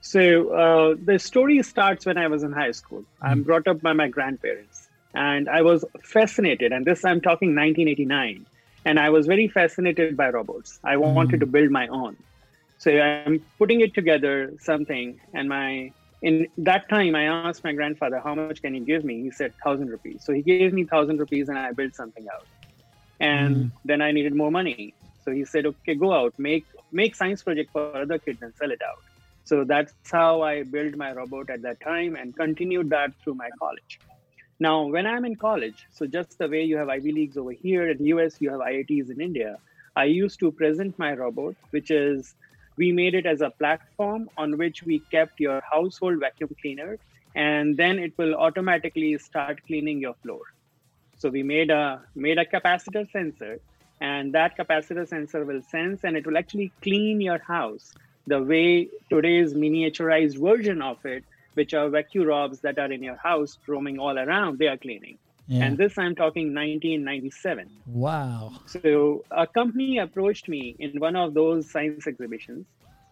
So 0.00 0.48
uh, 0.48 0.94
the 1.04 1.18
story 1.18 1.62
starts 1.62 2.06
when 2.06 2.16
I 2.16 2.28
was 2.28 2.44
in 2.44 2.52
high 2.52 2.72
school. 2.72 3.04
I'm 3.20 3.42
mm. 3.42 3.46
brought 3.46 3.68
up 3.68 3.82
by 3.82 3.92
my 3.92 4.08
grandparents, 4.08 4.88
and 5.12 5.50
I 5.50 5.60
was 5.60 5.84
fascinated. 6.02 6.72
And 6.72 6.86
this 6.86 7.04
I'm 7.04 7.20
talking 7.20 7.50
1989, 7.50 8.46
and 8.86 8.98
I 8.98 9.10
was 9.10 9.26
very 9.26 9.48
fascinated 9.48 10.16
by 10.16 10.30
robots. 10.30 10.80
I 10.82 10.96
wanted 10.96 11.36
mm. 11.36 11.40
to 11.40 11.46
build 11.46 11.70
my 11.70 11.88
own. 11.88 12.16
So 12.80 12.90
I'm 12.98 13.44
putting 13.58 13.82
it 13.82 13.92
together 13.92 14.54
something, 14.58 15.20
and 15.34 15.50
my 15.50 15.92
in 16.22 16.46
that 16.56 16.88
time 16.88 17.14
I 17.14 17.24
asked 17.24 17.62
my 17.62 17.74
grandfather 17.74 18.20
how 18.24 18.34
much 18.34 18.62
can 18.62 18.72
he 18.72 18.80
give 18.80 19.04
me. 19.04 19.20
He 19.20 19.30
said 19.30 19.52
thousand 19.62 19.90
rupees. 19.90 20.22
So 20.24 20.32
he 20.32 20.40
gave 20.40 20.72
me 20.72 20.84
thousand 20.84 21.18
rupees, 21.18 21.50
and 21.50 21.58
I 21.58 21.72
built 21.72 21.94
something 21.94 22.26
out. 22.34 22.46
And 23.20 23.56
hmm. 23.56 23.68
then 23.84 24.00
I 24.00 24.12
needed 24.12 24.34
more 24.34 24.50
money. 24.50 24.94
So 25.26 25.30
he 25.30 25.44
said, 25.44 25.66
okay, 25.66 25.94
go 25.94 26.14
out, 26.14 26.32
make 26.38 26.64
make 26.90 27.14
science 27.14 27.42
project 27.42 27.70
for 27.70 27.94
other 27.94 28.18
kids 28.18 28.40
and 28.40 28.54
sell 28.54 28.70
it 28.70 28.80
out. 28.90 29.02
So 29.44 29.62
that's 29.64 29.92
how 30.10 30.40
I 30.40 30.62
built 30.62 30.96
my 30.96 31.12
robot 31.12 31.50
at 31.50 31.60
that 31.60 31.82
time 31.82 32.16
and 32.16 32.34
continued 32.34 32.88
that 32.90 33.12
through 33.22 33.34
my 33.34 33.50
college. 33.58 34.00
Now, 34.58 34.84
when 34.84 35.06
I'm 35.06 35.26
in 35.26 35.36
college, 35.36 35.86
so 35.92 36.06
just 36.06 36.38
the 36.38 36.48
way 36.48 36.62
you 36.62 36.78
have 36.78 36.88
Ivy 36.88 37.12
Leagues 37.12 37.36
over 37.36 37.52
here 37.52 37.90
in 37.90 38.06
US, 38.06 38.40
you 38.40 38.50
have 38.50 38.60
IITs 38.60 39.10
in 39.10 39.20
India. 39.20 39.58
I 39.96 40.04
used 40.04 40.40
to 40.40 40.50
present 40.50 40.98
my 40.98 41.12
robot, 41.12 41.56
which 41.72 41.90
is 41.90 42.34
we 42.80 42.92
made 42.92 43.14
it 43.14 43.26
as 43.26 43.40
a 43.42 43.50
platform 43.50 44.28
on 44.42 44.56
which 44.56 44.82
we 44.90 45.00
kept 45.14 45.38
your 45.38 45.60
household 45.70 46.18
vacuum 46.18 46.54
cleaner, 46.60 46.92
and 47.34 47.76
then 47.76 47.98
it 47.98 48.12
will 48.16 48.34
automatically 48.34 49.10
start 49.18 49.60
cleaning 49.66 50.00
your 50.00 50.14
floor. 50.22 50.40
So 51.18 51.28
we 51.28 51.42
made 51.42 51.70
a 51.70 52.00
made 52.14 52.38
a 52.44 52.46
capacitor 52.54 53.04
sensor, 53.16 53.54
and 54.00 54.32
that 54.38 54.56
capacitor 54.60 55.06
sensor 55.06 55.44
will 55.44 55.62
sense 55.62 56.04
and 56.04 56.16
it 56.16 56.26
will 56.26 56.38
actually 56.42 56.72
clean 56.80 57.20
your 57.20 57.40
house 57.56 57.92
the 58.26 58.42
way 58.42 58.88
today's 59.10 59.52
miniaturized 59.52 60.38
version 60.48 60.80
of 60.80 61.04
it, 61.04 61.24
which 61.54 61.74
are 61.74 61.88
vacuum 61.90 62.26
robs 62.26 62.60
that 62.60 62.78
are 62.78 62.92
in 62.96 63.02
your 63.02 63.16
house 63.16 63.58
roaming 63.66 63.98
all 63.98 64.18
around, 64.18 64.58
they 64.58 64.68
are 64.68 64.78
cleaning. 64.78 65.18
Yeah. 65.50 65.64
And 65.64 65.76
this 65.76 65.98
I'm 65.98 66.14
talking 66.14 66.54
1997. 66.54 67.68
Wow. 67.86 68.52
So 68.66 69.24
a 69.32 69.48
company 69.48 69.98
approached 69.98 70.48
me 70.48 70.76
in 70.78 71.00
one 71.00 71.16
of 71.16 71.34
those 71.34 71.68
science 71.68 72.06
exhibitions, 72.06 72.66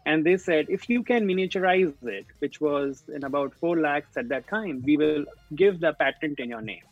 and 0.07 0.25
they 0.25 0.37
said, 0.37 0.66
if 0.68 0.88
you 0.88 1.02
can 1.02 1.26
miniaturize 1.26 1.92
it, 2.04 2.26
which 2.38 2.61
was 2.61 3.02
in 3.12 3.25
about 3.25 3.54
four 3.54 3.76
lakhs 3.80 4.16
at 4.16 4.28
that 4.28 4.47
time, 4.47 4.85
we 4.87 4.97
will 4.97 5.25
give 5.57 5.80
the 5.80 5.92
patent 5.95 6.38
in 6.38 6.49
your 6.49 6.61
name. 6.61 6.85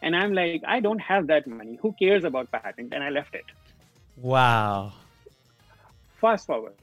And 0.00 0.14
I'm 0.14 0.32
like, 0.32 0.62
I 0.64 0.78
don't 0.78 1.00
have 1.00 1.26
that 1.26 1.48
money. 1.48 1.80
Who 1.82 1.92
cares 1.98 2.22
about 2.22 2.52
patent? 2.52 2.94
And 2.94 3.02
I 3.02 3.10
left 3.10 3.34
it. 3.34 3.46
Wow. 4.16 4.92
Fast 6.20 6.46
forward. 6.46 6.74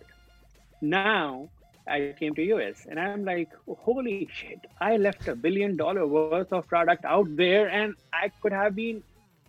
Now 0.82 1.48
I 1.88 2.14
came 2.20 2.36
to 2.36 2.44
US 2.56 2.86
and 2.90 3.00
I'm 3.00 3.26
like, 3.26 3.50
holy 3.68 4.28
shit, 4.32 4.60
I 4.80 4.98
left 4.98 5.28
a 5.28 5.36
billion 5.36 5.78
dollar 5.78 6.06
worth 6.08 6.52
of 6.54 6.68
product 6.68 7.06
out 7.06 7.28
there 7.36 7.68
and 7.70 7.96
I 8.14 8.32
could 8.42 8.54
have 8.54 8.76
been, 8.76 9.04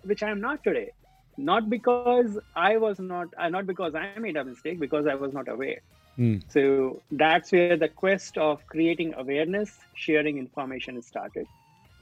which 0.04 0.22
I'm 0.22 0.40
not 0.40 0.62
today. 0.64 0.92
Not 1.36 1.68
because 1.70 2.38
I 2.54 2.76
was 2.78 2.98
not, 2.98 3.28
uh, 3.38 3.48
not 3.48 3.66
because 3.66 3.94
I 3.94 4.18
made 4.18 4.36
a 4.36 4.44
mistake, 4.44 4.78
because 4.78 5.06
I 5.06 5.14
was 5.14 5.32
not 5.32 5.48
aware. 5.48 5.80
So 6.48 7.02
that's 7.10 7.52
where 7.52 7.76
the 7.76 7.88
quest 7.88 8.36
of 8.38 8.66
creating 8.66 9.14
awareness, 9.16 9.78
sharing 9.94 10.38
information 10.38 11.00
started. 11.02 11.46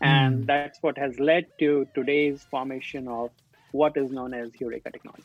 And 0.01 0.47
that's 0.47 0.79
what 0.83 0.99
has 0.99 1.19
led 1.19 1.47
to 1.61 1.87
today's 1.95 2.45
formation 2.51 3.09
of 3.09 3.31
what 3.73 3.97
is 3.97 4.11
known 4.11 4.35
as 4.35 4.51
Eureka 4.61 4.91
technology. 4.91 5.25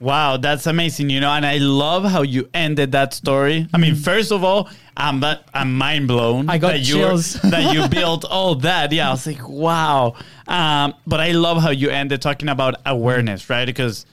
Wow, 0.00 0.38
that's 0.38 0.66
amazing, 0.66 1.10
you 1.10 1.20
know, 1.20 1.30
and 1.30 1.44
I 1.44 1.58
love 1.58 2.04
how 2.04 2.22
you 2.22 2.48
ended 2.54 2.92
that 2.92 3.12
story. 3.12 3.68
I 3.74 3.76
mean, 3.76 3.94
first 3.94 4.32
of 4.32 4.42
all, 4.42 4.70
I'm 4.96 5.22
I'm 5.52 5.76
mind 5.76 6.08
blown. 6.08 6.48
I 6.48 6.56
got 6.56 6.72
that 6.72 6.80
you 6.80 6.94
chills. 6.94 7.34
that 7.44 7.74
you 7.74 7.86
built 7.86 8.24
all 8.24 8.54
that. 8.56 8.92
Yeah, 8.92 9.08
I 9.08 9.10
was 9.10 9.26
like, 9.26 9.46
wow. 9.46 10.14
Um, 10.48 10.94
but 11.06 11.20
I 11.20 11.32
love 11.32 11.62
how 11.62 11.68
you 11.68 11.90
ended 11.90 12.22
talking 12.22 12.48
about 12.48 12.76
awareness, 12.86 13.50
right? 13.50 13.66
Because, 13.66 14.06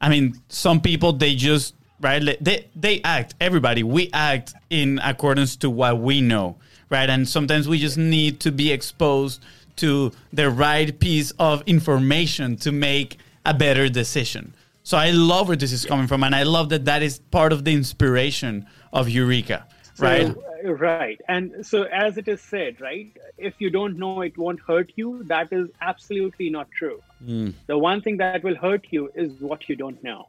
I 0.00 0.08
mean, 0.08 0.40
some 0.48 0.80
people 0.80 1.12
they 1.12 1.34
just 1.34 1.74
right 2.00 2.22
they 2.40 2.68
they 2.74 3.02
act. 3.02 3.34
Everybody 3.38 3.82
we 3.82 4.08
act 4.14 4.54
in 4.70 4.98
accordance 5.00 5.56
to 5.56 5.68
what 5.68 5.98
we 6.00 6.22
know, 6.22 6.56
right? 6.88 7.10
And 7.10 7.28
sometimes 7.28 7.68
we 7.68 7.78
just 7.78 7.98
need 7.98 8.40
to 8.40 8.50
be 8.50 8.72
exposed 8.72 9.42
to 9.76 10.12
the 10.32 10.50
right 10.50 10.98
piece 10.98 11.30
of 11.32 11.62
information 11.66 12.56
to 12.56 12.72
make 12.72 13.18
a 13.44 13.52
better 13.52 13.90
decision. 13.90 14.54
So 14.86 14.96
I 14.96 15.10
love 15.10 15.48
where 15.48 15.56
this 15.56 15.72
is 15.72 15.84
coming 15.84 16.06
from, 16.06 16.22
and 16.22 16.32
I 16.32 16.44
love 16.44 16.68
that 16.68 16.84
that 16.84 17.02
is 17.02 17.18
part 17.18 17.52
of 17.52 17.64
the 17.64 17.74
inspiration 17.74 18.68
of 18.92 19.08
Eureka, 19.08 19.66
right? 19.98 20.28
So, 20.28 20.44
uh, 20.64 20.74
right. 20.74 21.20
And 21.26 21.66
so, 21.66 21.82
as 21.82 22.16
it 22.18 22.28
is 22.28 22.40
said, 22.40 22.80
right, 22.80 23.10
if 23.36 23.54
you 23.58 23.68
don't 23.68 23.98
know 23.98 24.20
it 24.20 24.38
won't 24.38 24.60
hurt 24.60 24.92
you, 24.94 25.24
that 25.24 25.48
is 25.50 25.70
absolutely 25.80 26.50
not 26.50 26.70
true. 26.70 27.02
The 27.66 27.76
one 27.76 28.00
thing 28.00 28.18
that 28.18 28.44
will 28.44 28.54
hurt 28.54 28.86
you 28.90 29.10
is 29.16 29.32
what 29.40 29.68
you 29.68 29.74
don't 29.74 30.00
know 30.04 30.28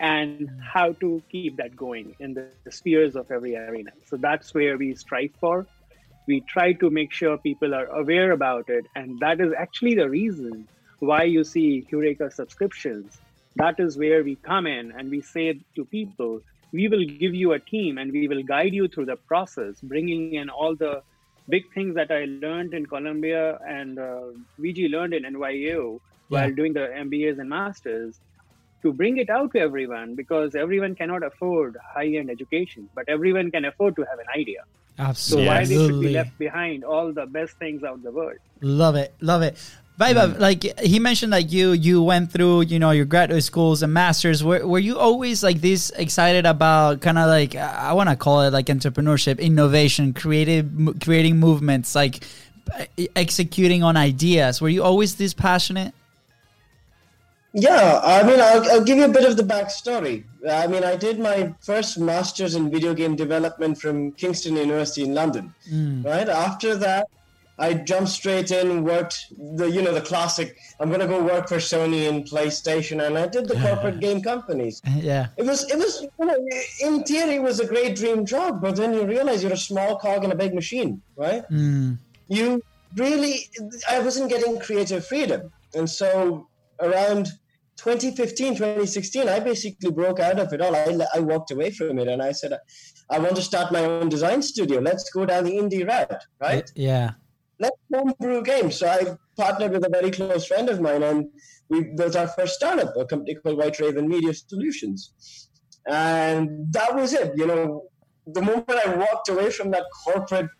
and 0.00 0.48
how 0.62 0.92
to 1.04 1.22
keep 1.30 1.58
that 1.58 1.76
going 1.76 2.16
in 2.18 2.32
the, 2.32 2.46
the 2.64 2.72
spheres 2.72 3.14
of 3.14 3.30
every 3.30 3.56
arena. 3.56 3.90
So, 4.06 4.16
that's 4.16 4.54
where 4.54 4.78
we 4.78 4.94
strive 4.94 5.32
for. 5.38 5.66
We 6.26 6.40
try 6.40 6.72
to 6.72 6.88
make 6.88 7.12
sure 7.12 7.36
people 7.36 7.74
are 7.74 7.88
aware 7.88 8.30
about 8.30 8.70
it. 8.70 8.86
And 8.94 9.20
that 9.20 9.38
is 9.38 9.52
actually 9.52 9.96
the 9.96 10.08
reason 10.08 10.66
why 11.00 11.24
you 11.24 11.44
see 11.44 11.86
Eureka 11.90 12.30
subscriptions 12.30 13.18
that 13.56 13.80
is 13.80 13.96
where 13.96 14.22
we 14.22 14.36
come 14.36 14.66
in 14.66 14.92
and 14.92 15.10
we 15.10 15.20
say 15.20 15.60
to 15.74 15.84
people 15.84 16.40
we 16.72 16.88
will 16.88 17.04
give 17.04 17.34
you 17.34 17.52
a 17.52 17.58
team 17.58 17.98
and 17.98 18.12
we 18.12 18.28
will 18.28 18.42
guide 18.42 18.74
you 18.74 18.88
through 18.88 19.06
the 19.06 19.16
process 19.16 19.80
bringing 19.82 20.34
in 20.34 20.48
all 20.50 20.74
the 20.76 21.02
big 21.48 21.64
things 21.74 21.94
that 21.94 22.10
i 22.10 22.24
learned 22.44 22.74
in 22.74 22.86
columbia 22.86 23.58
and 23.66 23.98
uh, 23.98 24.26
vg 24.60 24.90
learned 24.90 25.14
in 25.14 25.22
nyu 25.22 26.00
while 26.28 26.52
doing 26.52 26.72
the 26.72 26.86
mbas 27.04 27.38
and 27.38 27.48
masters 27.48 28.20
to 28.82 28.92
bring 28.92 29.16
it 29.18 29.30
out 29.30 29.52
to 29.52 29.58
everyone 29.58 30.14
because 30.14 30.54
everyone 30.54 30.94
cannot 30.94 31.22
afford 31.28 31.76
high-end 31.94 32.30
education 32.30 32.88
but 32.94 33.08
everyone 33.08 33.50
can 33.50 33.64
afford 33.64 33.96
to 33.96 34.02
have 34.02 34.18
an 34.18 34.26
idea. 34.40 34.62
So 35.14 35.42
why 35.44 35.64
they 35.64 35.74
should 35.74 36.00
be 36.00 36.10
left 36.10 36.38
behind 36.38 36.84
all 36.84 37.12
the 37.12 37.26
best 37.26 37.58
things 37.58 37.82
out 37.84 38.02
the 38.02 38.12
world. 38.12 38.38
Love 38.60 38.96
it, 38.96 39.14
love 39.20 39.42
it. 39.42 39.58
Vaibhav, 39.98 40.34
mm. 40.34 40.38
like 40.38 40.78
he 40.80 40.98
mentioned, 40.98 41.32
like 41.32 41.50
you 41.50 41.72
you 41.72 42.02
went 42.02 42.30
through, 42.30 42.62
you 42.62 42.78
know, 42.78 42.90
your 42.90 43.06
graduate 43.06 43.42
schools 43.44 43.82
and 43.82 43.92
masters. 43.94 44.44
Were 44.44 44.66
were 44.66 44.78
you 44.78 44.98
always 44.98 45.42
like 45.42 45.62
this 45.62 45.90
excited 45.96 46.44
about 46.44 47.00
kind 47.00 47.16
of 47.16 47.28
like 47.28 47.54
I 47.54 47.94
want 47.94 48.10
to 48.10 48.16
call 48.16 48.42
it 48.42 48.52
like 48.52 48.66
entrepreneurship, 48.66 49.38
innovation, 49.38 50.12
creative, 50.12 50.70
creating 51.02 51.38
movements, 51.38 51.94
like 51.94 52.24
executing 53.14 53.82
on 53.82 53.96
ideas? 53.96 54.60
Were 54.60 54.68
you 54.68 54.82
always 54.82 55.16
this 55.16 55.32
passionate? 55.32 55.94
Yeah, 57.58 58.00
I 58.04 58.22
mean, 58.22 58.38
I'll, 58.38 58.70
I'll 58.70 58.84
give 58.84 58.98
you 58.98 59.06
a 59.06 59.08
bit 59.08 59.24
of 59.24 59.38
the 59.38 59.42
backstory. 59.42 60.24
I 60.46 60.66
mean, 60.66 60.84
I 60.84 60.94
did 60.94 61.18
my 61.18 61.54
first 61.62 61.98
master's 61.98 62.54
in 62.54 62.70
video 62.70 62.92
game 62.92 63.16
development 63.16 63.80
from 63.80 64.12
Kingston 64.12 64.56
University 64.56 65.04
in 65.04 65.14
London. 65.14 65.54
Mm. 65.72 66.04
Right 66.04 66.28
after 66.28 66.76
that, 66.76 67.08
I 67.58 67.72
jumped 67.74 68.10
straight 68.10 68.50
in, 68.50 68.84
worked 68.84 69.32
the 69.56 69.70
you 69.70 69.80
know 69.82 69.94
the 69.94 70.02
classic. 70.02 70.58
I'm 70.78 70.90
gonna 70.90 71.06
go 71.06 71.22
work 71.22 71.48
for 71.48 71.56
Sony 71.56 72.08
and 72.08 72.24
PlayStation, 72.24 73.06
and 73.06 73.16
I 73.16 73.26
did 73.28 73.48
the 73.48 73.56
corporate 73.56 74.00
game 74.06 74.20
companies. 74.22 74.82
Yeah, 74.94 75.28
It 75.36 75.46
was 75.46 75.70
it 75.70 75.78
was 75.78 76.02
you 76.02 76.26
know, 76.26 76.36
in 76.80 77.04
theory 77.04 77.36
it 77.36 77.42
was 77.42 77.60
a 77.60 77.66
great 77.66 77.96
dream 77.96 78.26
job, 78.26 78.60
but 78.60 78.76
then 78.76 78.92
you 78.92 79.06
realize 79.06 79.42
you're 79.42 79.52
a 79.52 79.56
small 79.56 79.96
cog 79.96 80.24
in 80.24 80.32
a 80.32 80.36
big 80.36 80.54
machine, 80.54 81.00
right? 81.16 81.48
Mm. 81.50 81.98
You 82.28 82.62
really 82.94 83.48
I 83.88 84.00
wasn't 84.00 84.28
getting 84.28 84.58
creative 84.58 85.06
freedom, 85.06 85.50
and 85.74 85.88
so 85.88 86.48
around 86.80 87.32
2015, 87.76 88.56
2016, 88.56 89.28
I 89.28 89.40
basically 89.40 89.90
broke 89.90 90.20
out 90.20 90.38
of 90.38 90.52
it 90.52 90.60
all. 90.60 90.74
I, 90.74 90.98
I 91.14 91.20
walked 91.20 91.50
away 91.50 91.70
from 91.70 91.98
it 91.98 92.08
and 92.08 92.22
I 92.22 92.32
said, 92.32 92.58
I 93.10 93.18
want 93.18 93.36
to 93.36 93.42
start 93.42 93.70
my 93.70 93.84
own 93.84 94.08
design 94.08 94.42
studio. 94.42 94.80
Let's 94.80 95.08
go 95.10 95.26
down 95.26 95.44
the 95.44 95.52
indie 95.52 95.86
route, 95.86 96.24
right? 96.40 96.70
Yeah. 96.74 97.12
Let's 97.58 97.76
homebrew 97.92 98.42
games. 98.42 98.78
So 98.78 98.86
I 98.88 99.16
partnered 99.36 99.72
with 99.72 99.84
a 99.84 99.88
very 99.88 100.10
close 100.10 100.46
friend 100.46 100.68
of 100.68 100.80
mine 100.80 101.02
and 101.02 101.28
we 101.68 101.84
built 101.84 102.16
our 102.16 102.28
first 102.28 102.54
startup, 102.54 102.96
a 102.96 103.04
company 103.06 103.34
called 103.34 103.58
White 103.58 103.78
Raven 103.80 104.08
Media 104.08 104.32
Solutions. 104.34 105.48
And 105.88 106.72
that 106.72 106.94
was 106.94 107.12
it. 107.12 107.32
You 107.36 107.46
know, 107.46 107.84
the 108.26 108.42
moment 108.42 108.70
I 108.84 108.94
walked 108.96 109.28
away 109.28 109.50
from 109.50 109.70
that 109.70 109.84
corporate 110.04 110.50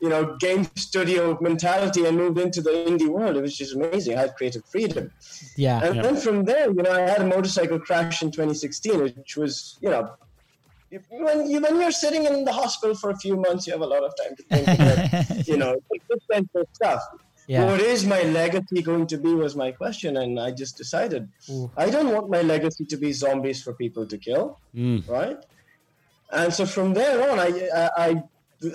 you 0.00 0.08
know, 0.08 0.36
game 0.38 0.66
studio 0.76 1.36
mentality 1.42 2.06
and 2.06 2.16
moved 2.16 2.38
into 2.38 2.62
the 2.62 2.70
indie 2.70 3.08
world. 3.08 3.36
It 3.36 3.42
was 3.42 3.56
just 3.56 3.76
amazing. 3.76 4.16
I 4.16 4.22
had 4.22 4.34
creative 4.34 4.64
freedom. 4.64 5.12
Yeah. 5.56 5.84
And 5.84 5.96
Yeah. 5.96 6.02
then 6.02 6.16
from 6.16 6.44
there, 6.44 6.68
you 6.68 6.82
know, 6.82 6.90
I 6.90 7.00
had 7.00 7.20
a 7.20 7.26
motorcycle 7.26 7.78
crash 7.78 8.22
in 8.22 8.30
2016, 8.30 9.02
which 9.02 9.36
was, 9.36 9.78
you 9.82 9.90
know, 9.90 10.14
if- 10.90 11.06
when, 11.10 11.48
you, 11.50 11.60
when 11.60 11.80
you're 11.80 11.92
sitting 11.92 12.24
in 12.26 12.44
the 12.44 12.52
hospital 12.52 12.94
for 12.94 13.10
a 13.10 13.16
few 13.16 13.36
months, 13.36 13.66
you 13.66 13.72
have 13.72 13.82
a 13.82 13.86
lot 13.86 14.02
of 14.04 14.12
time 14.22 14.36
to 14.36 14.42
think 14.42 14.68
about, 14.80 15.48
you 15.48 15.56
know, 15.56 15.76
existential 15.94 16.64
stuff. 16.72 17.02
Yeah. 17.46 17.64
What 17.64 17.80
is 17.80 18.06
my 18.06 18.22
legacy 18.22 18.80
going 18.82 19.06
to 19.08 19.18
be 19.18 19.34
was 19.34 19.56
my 19.56 19.72
question. 19.72 20.18
And 20.18 20.38
I 20.38 20.50
just 20.52 20.76
decided 20.76 21.28
Ooh. 21.50 21.70
I 21.76 21.90
don't 21.90 22.12
want 22.12 22.30
my 22.30 22.42
legacy 22.42 22.84
to 22.86 22.96
be 22.96 23.12
zombies 23.12 23.62
for 23.62 23.72
people 23.74 24.06
to 24.06 24.18
kill 24.18 24.58
Mm. 24.74 25.08
right? 25.08 25.38
And 26.32 26.54
so 26.54 26.64
from 26.64 26.94
there 26.94 27.28
on, 27.30 27.40
I, 27.40 27.48
I, 27.74 27.90
I 28.06 28.22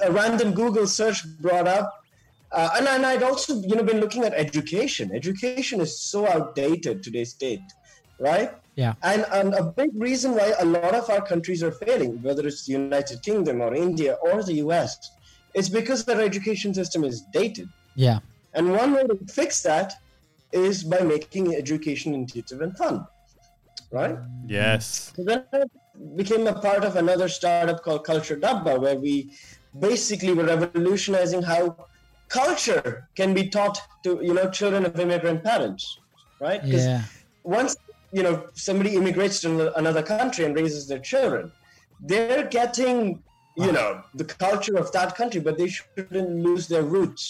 a 0.04 0.12
random 0.12 0.54
Google 0.54 0.88
search 0.88 1.24
brought 1.40 1.68
up, 1.68 2.04
uh, 2.52 2.70
and, 2.76 2.88
and 2.88 3.06
I'd 3.06 3.24
also 3.24 3.62
you 3.62 3.76
know 3.76 3.84
been 3.84 4.00
looking 4.02 4.24
at 4.26 4.34
education. 4.34 5.12
Education 5.14 5.80
is 5.80 5.98
so 6.00 6.28
outdated 6.28 7.04
today's 7.04 7.34
date, 7.34 7.62
right? 8.20 8.52
Yeah. 8.76 8.96
And, 9.04 9.26
and 9.32 9.54
a 9.54 9.64
big 9.64 9.92
reason 9.94 10.34
why 10.34 10.54
a 10.60 10.66
lot 10.66 10.94
of 10.94 11.10
our 11.10 11.26
countries 11.26 11.64
are 11.64 11.72
failing, 11.72 12.22
whether 12.22 12.46
it's 12.46 12.66
the 12.66 12.74
United 12.74 13.22
Kingdom 13.22 13.62
or 13.62 13.74
India 13.74 14.18
or 14.22 14.44
the 14.44 14.56
US, 14.56 15.12
is 15.54 15.70
because 15.70 16.04
their 16.04 16.22
education 16.22 16.74
system 16.74 17.04
is 17.04 17.22
dated. 17.32 17.70
Yeah. 17.96 18.20
And 18.54 18.72
one 18.72 18.94
way 18.94 19.04
to 19.04 19.18
fix 19.28 19.64
that 19.64 19.94
is 20.52 20.84
by 20.84 21.02
making 21.02 21.56
education 21.56 22.14
intuitive 22.14 22.62
and 22.62 22.78
fun, 22.78 23.06
right? 23.92 24.18
Yes. 24.46 25.14
So 25.16 25.24
then 25.24 25.44
I 25.54 25.64
became 26.16 26.48
a 26.48 26.54
part 26.54 26.84
of 26.84 26.96
another 26.96 27.30
startup 27.30 27.82
called 27.84 28.04
Culture 28.04 28.38
Dabba, 28.38 28.80
where 28.80 28.96
we 28.96 29.32
basically 29.80 30.34
were 30.34 30.46
revolutionizing 30.46 31.42
how 31.42 31.88
culture 32.28 33.08
can 33.16 33.34
be 33.34 33.48
taught 33.50 33.80
to 34.04 34.20
you 34.22 34.34
know 34.34 34.50
children 34.50 34.86
of 34.86 35.00
immigrant 35.00 35.44
parents, 35.44 36.00
right? 36.40 36.64
Yeah. 36.64 37.04
once 37.44 37.76
you 38.16 38.24
know 38.24 38.36
somebody 38.54 38.92
immigrates 38.96 39.42
to 39.42 39.50
another 39.78 40.02
country 40.02 40.46
and 40.46 40.56
raises 40.56 40.88
their 40.88 41.04
children, 41.12 41.52
they're 42.00 42.46
getting 42.60 42.98
you 43.66 43.72
know 43.78 43.90
the 44.22 44.26
culture 44.26 44.78
of 44.84 44.92
that 44.98 45.16
country, 45.16 45.42
but 45.48 45.58
they 45.58 45.68
shouldn't 45.68 46.32
lose 46.48 46.68
their 46.68 46.84
roots. 46.84 47.24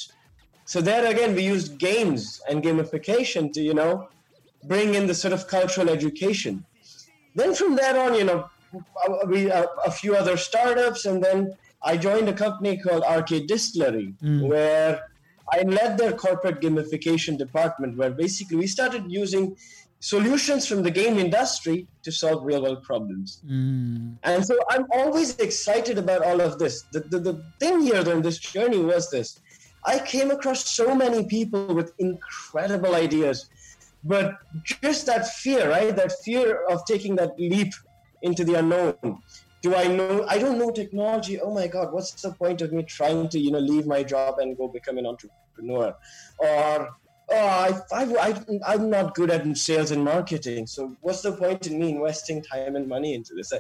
So 0.66 0.82
there 0.82 1.06
again, 1.14 1.36
we 1.36 1.44
used 1.56 1.78
games 1.90 2.42
and 2.50 2.64
gamification 2.64 3.52
to 3.54 3.62
you 3.70 3.76
know 3.80 4.10
bring 4.74 4.96
in 5.00 5.08
the 5.08 5.18
sort 5.24 5.34
of 5.38 5.48
cultural 5.48 5.90
education. 5.90 6.66
Then 7.36 7.54
from 7.54 7.76
there 7.76 8.00
on, 8.00 8.16
you 8.16 8.26
know, 8.30 8.50
we 9.28 9.52
uh, 9.52 9.66
a 9.86 9.92
few 9.92 10.16
other 10.22 10.38
startups, 10.38 11.06
and 11.06 11.24
then 11.24 11.40
I 11.84 11.98
joined 11.98 12.30
a 12.30 12.34
company 12.46 12.78
called 12.78 13.04
Arcade 13.04 13.48
Distillery, 13.48 14.14
where 14.52 14.94
I 15.52 15.62
led 15.62 15.98
their 15.98 16.14
corporate 16.14 16.62
gamification 16.62 17.38
department, 17.38 17.98
where 17.98 18.12
basically 18.12 18.58
we 18.58 18.68
started 18.68 19.04
using 19.24 19.56
solutions 20.14 20.68
from 20.68 20.84
the 20.84 20.92
game 20.92 21.18
industry 21.18 21.88
to 22.04 22.12
solve 22.12 22.46
real 22.46 22.62
world 22.62 22.84
problems. 22.84 23.42
Mm. 23.44 24.18
And 24.22 24.46
so 24.46 24.56
I'm 24.70 24.86
always 24.92 25.30
excited 25.48 25.98
about 25.98 26.22
all 26.24 26.42
of 26.42 26.60
this. 26.60 26.84
The, 26.94 27.00
the, 27.00 27.20
the 27.28 27.36
thing 27.60 27.82
here 27.82 28.08
in 28.16 28.22
this 28.22 28.38
journey 28.38 28.82
was 28.92 29.10
this 29.10 29.40
I 29.84 29.98
came 29.98 30.30
across 30.30 30.70
so 30.70 30.94
many 30.94 31.26
people 31.26 31.74
with 31.74 31.94
incredible 31.98 32.94
ideas, 32.94 33.50
but 34.04 34.28
just 34.64 35.08
that 35.08 35.28
fear, 35.44 35.72
right? 35.72 35.96
That 35.96 36.12
fear 36.24 36.64
of 36.72 36.86
taking 36.86 37.16
that 37.16 37.32
leap 37.40 37.74
into 38.22 38.44
the 38.44 38.56
unknown. 38.62 38.96
Do 39.64 39.74
I 39.74 39.88
know? 39.88 40.14
I 40.28 40.38
don't 40.38 40.60
know 40.60 40.70
technology. 40.70 41.40
Oh 41.40 41.54
my 41.60 41.68
God, 41.76 41.92
what's 41.92 42.12
the 42.22 42.32
point 42.32 42.62
of 42.62 42.72
me 42.72 42.84
trying 42.84 43.30
to, 43.30 43.40
you 43.40 43.52
know, 43.52 43.64
leave 43.74 43.88
my 43.88 44.04
job 44.04 44.38
and 44.38 44.56
go 44.56 44.68
become 44.68 44.98
an 45.00 45.08
entrepreneur? 45.08 45.96
Or, 46.38 46.96
oh, 47.32 47.36
I, 47.38 47.80
I, 47.94 48.04
I, 48.30 48.60
I'm 48.74 48.90
not 48.90 49.16
good 49.16 49.32
at 49.32 49.58
sales 49.58 49.92
and 49.92 50.04
marketing. 50.04 50.68
So 50.68 50.96
what's 51.02 51.22
the 51.22 51.34
point 51.34 51.68
in 51.68 51.80
me 51.80 51.92
investing 51.92 52.44
time 52.44 52.76
and 52.76 52.88
money 52.88 53.14
into 53.14 53.34
this? 53.36 53.52
I, 53.54 53.60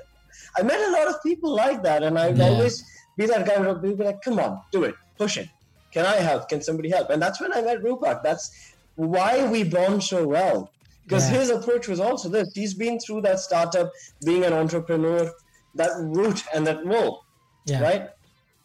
I 0.57 0.63
met 0.63 0.79
a 0.79 0.91
lot 0.91 1.07
of 1.07 1.15
people 1.23 1.53
like 1.55 1.81
that, 1.83 2.03
and 2.03 2.17
I'd 2.19 2.37
Yeah. 2.37 2.45
always 2.49 2.83
be 3.17 3.25
that 3.27 3.45
guy 3.47 3.55
who 3.55 3.67
would 3.67 3.81
be 3.81 4.03
like, 4.03 4.21
"Come 4.21 4.39
on, 4.39 4.59
do 4.71 4.83
it, 4.83 4.95
push 5.17 5.37
it. 5.37 5.47
Can 5.93 6.05
I 6.05 6.17
help? 6.17 6.49
Can 6.49 6.61
somebody 6.61 6.89
help?" 6.89 7.09
And 7.09 7.21
that's 7.21 7.39
when 7.39 7.53
I 7.53 7.61
met 7.61 7.79
Rupak. 7.81 8.21
That's 8.23 8.49
why 8.95 9.47
we 9.47 9.63
bond 9.63 10.03
so 10.03 10.27
well, 10.27 10.71
because 11.07 11.29
Yeah. 11.29 11.39
his 11.39 11.49
approach 11.49 11.87
was 11.87 11.99
also 11.99 12.27
this. 12.29 12.51
He's 12.53 12.73
been 12.73 12.99
through 12.99 13.21
that 13.21 13.39
startup, 13.39 13.89
being 14.25 14.43
an 14.43 14.53
entrepreneur, 14.53 15.31
that 15.75 15.91
route 15.97 16.43
and 16.53 16.65
that 16.67 16.85
role, 16.85 17.21
Yeah. 17.65 17.81
right? 17.81 18.09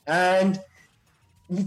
And 0.07 0.61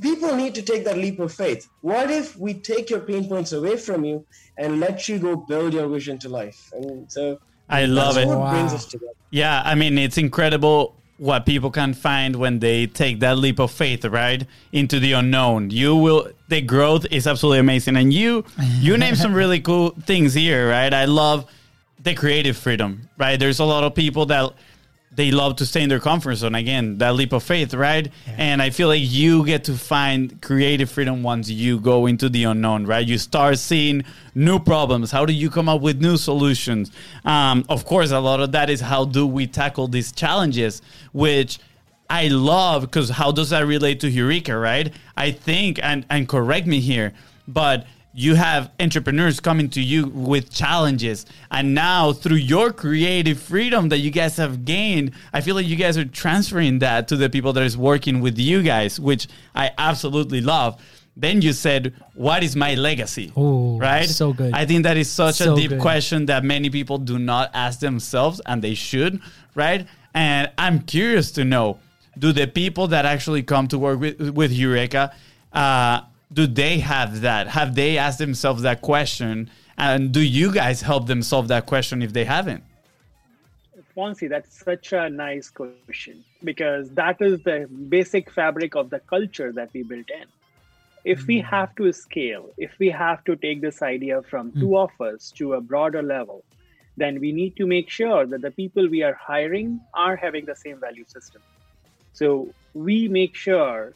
people 0.02 0.36
need 0.36 0.56
to 0.56 0.62
take 0.62 0.84
that 0.86 0.98
leap 0.98 1.20
of 1.20 1.34
faith. 1.34 1.68
What 1.82 2.10
if 2.10 2.38
we 2.38 2.54
take 2.54 2.90
your 2.90 3.02
pain 3.02 3.28
points 3.28 3.52
away 3.52 3.78
from 3.78 4.06
you 4.06 4.26
and 4.58 4.80
let 4.80 5.08
you 5.10 5.20
go 5.20 5.36
build 5.36 5.74
your 5.74 5.88
vision 5.88 6.18
to 6.20 6.30
life? 6.30 6.70
And 6.74 7.12
so 7.12 7.38
I 7.70 7.86
love 7.86 8.16
that's 8.16 8.26
it. 8.26 8.30
what 8.30 8.50
brings 8.50 8.72
Wow. 8.72 8.78
us 8.78 8.86
together. 8.86 9.12
Yeah, 9.32 9.62
I 9.66 9.76
mean, 9.76 9.98
it's 9.98 10.18
incredible 10.18 10.96
what 11.18 11.46
people 11.46 11.72
can 11.72 11.94
find 11.94 12.36
when 12.36 12.60
they 12.60 12.88
take 12.88 13.20
that 13.20 13.38
leap 13.38 13.60
of 13.60 13.72
faith, 13.72 14.04
right, 14.06 14.46
into 14.72 15.00
the 15.00 15.14
unknown. 15.14 15.70
You 15.70 15.96
will, 15.96 16.28
the 16.50 16.62
growth 16.62 17.06
is 17.12 17.28
absolutely 17.28 17.60
amazing, 17.60 17.96
and 17.96 18.14
you, 18.14 18.44
you 18.80 18.98
name 19.04 19.16
some 19.16 19.34
really 19.34 19.60
cool 19.60 19.92
things 20.06 20.34
here, 20.34 20.70
right? 20.70 20.94
I 20.94 21.06
love 21.06 21.46
the 22.02 22.14
creative 22.14 22.58
freedom, 22.58 23.10
right? 23.18 23.40
There's 23.40 23.60
a 23.60 23.64
lot 23.66 23.84
of 23.84 23.96
people 23.96 24.26
that 24.28 24.54
they 25.16 25.32
love 25.32 25.56
to 25.58 25.66
stay 25.66 25.84
in 25.84 25.90
their 25.90 26.00
comfort 26.00 26.36
zone. 26.36 26.56
Again, 26.56 26.98
that 26.98 27.16
leap 27.16 27.34
of 27.34 27.44
faith, 27.44 27.74
right? 27.74 28.12
And 28.38 28.62
I 28.62 28.70
feel 28.70 28.88
like 28.88 29.02
you 29.04 29.46
get 29.46 29.64
to 29.66 29.74
find 29.74 30.42
creative 30.42 30.90
freedom 30.90 31.24
once 31.24 31.50
you 31.50 31.80
go 31.80 32.06
into 32.06 32.30
the 32.30 32.46
unknown, 32.46 32.86
right? 32.86 33.06
You 33.06 33.18
start 33.18 33.60
seeing 33.60 34.04
new 34.34 34.60
problems. 34.60 35.12
How 35.12 35.26
do 35.26 35.34
you 35.34 35.50
come 35.50 35.70
up 35.70 35.82
with 35.82 36.02
new 36.02 36.18
solutions? 36.18 36.92
Um, 37.26 37.64
of 37.70 37.86
course, 37.86 38.12
a 38.12 38.20
lot 38.20 38.40
of 38.40 38.52
that 38.54 38.70
is 38.70 38.82
how 38.82 39.06
do 39.06 39.28
we 39.28 39.46
tackle 39.46 39.88
these 39.88 40.12
challenges, 40.12 40.82
which 41.12 41.60
I 42.10 42.28
love 42.28 42.82
because 42.82 43.10
how 43.10 43.32
does 43.32 43.52
that 43.52 43.66
relate 43.66 44.00
to 44.02 44.10
Eureka, 44.10 44.58
right? 44.58 44.94
I 45.16 45.32
think, 45.32 45.80
and, 45.82 46.06
and 46.10 46.28
correct 46.28 46.68
me 46.68 46.80
here, 46.80 47.14
but 47.48 47.86
you 48.16 48.36
have 48.36 48.70
entrepreneurs 48.80 49.40
coming 49.40 49.70
to 49.72 49.82
you 49.82 50.06
with 50.08 50.52
challenges. 50.54 51.26
And 51.50 51.74
now 51.74 52.14
through 52.14 52.38
your 52.38 52.72
creative 52.72 53.40
freedom 53.40 53.90
that 53.90 53.98
you 54.00 54.12
guys 54.12 54.38
have 54.38 54.66
gained 54.66 55.12
i 55.34 55.42
feel 55.42 55.56
like 55.56 55.66
you 55.66 55.76
guys 55.76 55.98
are 55.98 56.06
transferring 56.06 56.80
that 56.80 57.08
to 57.08 57.16
the 57.16 57.30
people 57.30 57.54
that 57.54 57.64
is 57.64 57.76
working 57.76 58.22
with 58.22 58.38
you 58.38 58.62
guys 58.62 59.00
which 59.00 59.28
i 59.56 59.72
absolutely 59.78 60.42
love. 60.42 60.80
Then 61.16 61.42
you 61.42 61.54
said 61.54 61.94
what 62.16 62.44
is 62.44 62.56
my 62.56 62.74
legacy? 62.76 63.32
Ooh, 63.38 63.78
right? 63.78 64.08
so 64.10 64.34
good. 64.34 64.54
i 64.54 64.66
think 64.66 64.84
that 64.84 64.98
is 64.98 65.10
such 65.10 65.36
So 65.36 65.54
a 65.54 65.56
deep 65.56 65.70
good. 65.72 65.82
question 65.82 66.26
that 66.28 66.44
many 66.44 66.70
people 66.70 66.98
do 67.00 67.18
not 67.20 67.50
ask 67.54 67.80
themselves 67.80 68.42
and 68.46 68.62
they 68.64 68.76
should 68.76 69.20
right? 69.56 69.88
And 70.14 70.52
i'm 70.58 70.82
curious 70.82 71.32
to 71.32 71.44
know 71.44 71.80
do 72.18 72.32
the 72.32 72.46
people 72.46 72.88
that 72.90 73.06
actually 73.06 73.42
come 73.42 73.68
to 73.70 73.78
work 73.80 74.00
with, 74.00 74.20
with 74.40 74.52
eureka 74.52 75.12
uh, 75.52 76.02
do 76.34 76.48
they 76.48 76.80
have 76.80 77.22
that? 77.22 77.48
Have 77.48 77.76
they 77.76 77.98
asked 77.98 78.20
themselves 78.20 78.62
that 78.64 78.82
question? 78.82 79.50
And 79.78 80.12
do 80.12 80.22
you 80.22 80.52
guys 80.52 80.82
help 80.82 81.08
them 81.08 81.22
solve 81.22 81.48
that 81.48 81.66
question 81.66 82.02
if 82.02 82.14
they 82.14 82.26
haven't? 82.26 82.64
Fonzie, 83.96 84.28
that's 84.28 84.64
such 84.64 84.94
a 84.94 85.10
nice 85.10 85.52
question 85.52 86.24
because 86.44 86.90
that 86.92 87.22
is 87.22 87.44
the 87.44 87.68
basic 87.90 88.32
fabric 88.32 88.76
of 88.76 88.90
the 88.90 89.00
culture 89.00 89.52
that 89.52 89.70
we 89.74 89.84
built 89.84 90.10
in. 90.10 90.26
If 91.06 91.28
we 91.28 91.42
mm. 91.42 91.46
have 91.46 91.76
to 91.76 91.92
scale, 91.94 92.50
if 92.58 92.72
we 92.80 92.90
have 92.90 93.24
to 93.26 93.36
take 93.36 93.62
this 93.62 93.82
idea 93.82 94.22
from 94.24 94.52
mm. 94.52 94.60
two 94.60 94.78
of 94.78 94.90
us 95.00 95.32
to 95.38 95.54
a 95.54 95.62
broader 95.62 96.02
level, 96.02 96.44
then 96.98 97.20
we 97.20 97.32
need 97.32 97.56
to 97.58 97.68
make 97.68 97.90
sure 97.90 98.26
that 98.26 98.42
the 98.42 98.52
people 98.52 98.88
we 98.88 99.04
are 99.04 99.14
hiring 99.14 99.80
are 99.94 100.16
having 100.16 100.46
the 100.46 100.56
same 100.56 100.80
value 100.80 101.06
system. 101.06 101.42
So 102.14 102.54
we 102.74 103.08
make 103.08 103.36
sure 103.36 103.94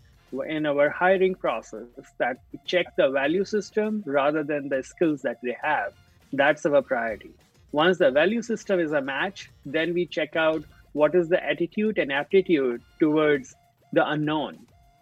in 0.47 0.65
our 0.65 0.89
hiring 0.89 1.35
process 1.35 1.85
that 2.17 2.39
we 2.51 2.59
check 2.65 2.95
the 2.95 3.09
value 3.09 3.45
system 3.45 4.03
rather 4.05 4.43
than 4.43 4.69
the 4.69 4.83
skills 4.83 5.21
that 5.21 5.39
they 5.41 5.55
have. 5.61 5.93
That's 6.33 6.65
our 6.65 6.81
priority. 6.81 7.31
Once 7.71 7.97
the 7.97 8.11
value 8.11 8.41
system 8.41 8.79
is 8.79 8.91
a 8.91 9.01
match, 9.01 9.49
then 9.65 9.93
we 9.93 10.05
check 10.05 10.35
out 10.35 10.63
what 10.93 11.15
is 11.15 11.29
the 11.29 11.43
attitude 11.43 11.97
and 11.97 12.11
aptitude 12.11 12.81
towards 12.99 13.55
the 13.93 14.07
unknown. 14.09 14.57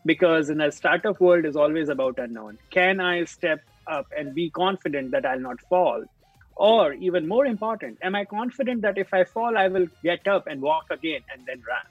Because 0.06 0.50
in 0.50 0.62
a 0.62 0.72
startup 0.72 1.20
world 1.20 1.46
is 1.46 1.56
always 1.56 1.90
about 1.90 2.20
unknown. 2.20 2.58
Can 2.70 3.00
I 3.00 3.26
step 3.26 3.62
up 3.88 4.08
and 4.16 4.36
be 4.36 4.50
confident 4.50 5.12
that 5.12 5.26
I'll 5.26 5.40
not 5.40 5.60
fall? 5.62 6.04
Or 6.56 6.94
even 6.94 7.28
more 7.28 7.46
important, 7.46 7.98
am 8.02 8.16
I 8.16 8.26
confident 8.26 8.82
that 8.84 8.98
if 8.98 9.14
I 9.14 9.24
fall, 9.24 9.58
I 9.58 9.68
will 9.68 9.88
get 10.04 10.28
up 10.28 10.48
and 10.48 10.62
walk 10.62 10.86
again 10.90 11.22
and 11.34 11.46
then 11.46 11.62
run? 11.68 11.86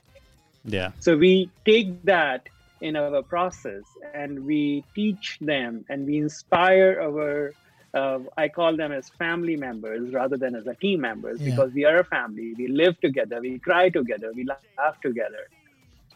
Yeah. 0.64 0.92
So 1.01 1.16
we 1.16 1.51
take 1.64 2.03
that 2.05 2.49
in 2.88 2.97
our 2.97 3.23
process 3.23 3.85
and 4.14 4.44
we 4.44 4.85
teach 4.94 5.27
them 5.40 5.85
and 5.90 6.07
we 6.07 6.16
inspire 6.18 6.92
our, 7.07 7.55
uh, 8.01 8.18
I 8.37 8.49
call 8.49 8.77
them 8.77 8.92
as 8.92 9.09
family 9.18 9.57
members 9.57 10.12
rather 10.12 10.37
than 10.42 10.55
as 10.61 10.66
a 10.66 10.77
team 10.85 11.01
members 11.01 11.38
Yeah. 11.40 11.51
because 11.51 11.70
we 11.79 11.85
are 11.90 11.99
a 12.05 12.09
family. 12.16 12.49
We 12.62 12.66
live 12.83 12.97
together, 13.07 13.37
we 13.40 13.59
cry 13.68 13.87
together, 14.01 14.29
we 14.40 14.44
laugh 14.53 14.97
together. 15.09 15.44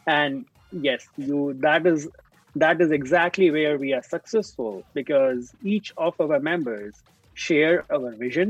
And 0.06 0.44
yes, 0.70 1.02
you 1.16 1.54
that 1.66 1.86
is 1.86 2.08
that 2.64 2.80
is 2.84 2.90
exactly 3.00 3.50
where 3.56 3.76
we 3.84 3.92
are 3.98 4.02
successful 4.16 4.72
because 5.00 5.54
each 5.62 5.88
of 6.06 6.14
our 6.24 6.40
members 6.40 6.94
share 7.34 7.76
our 7.94 8.10
vision 8.26 8.48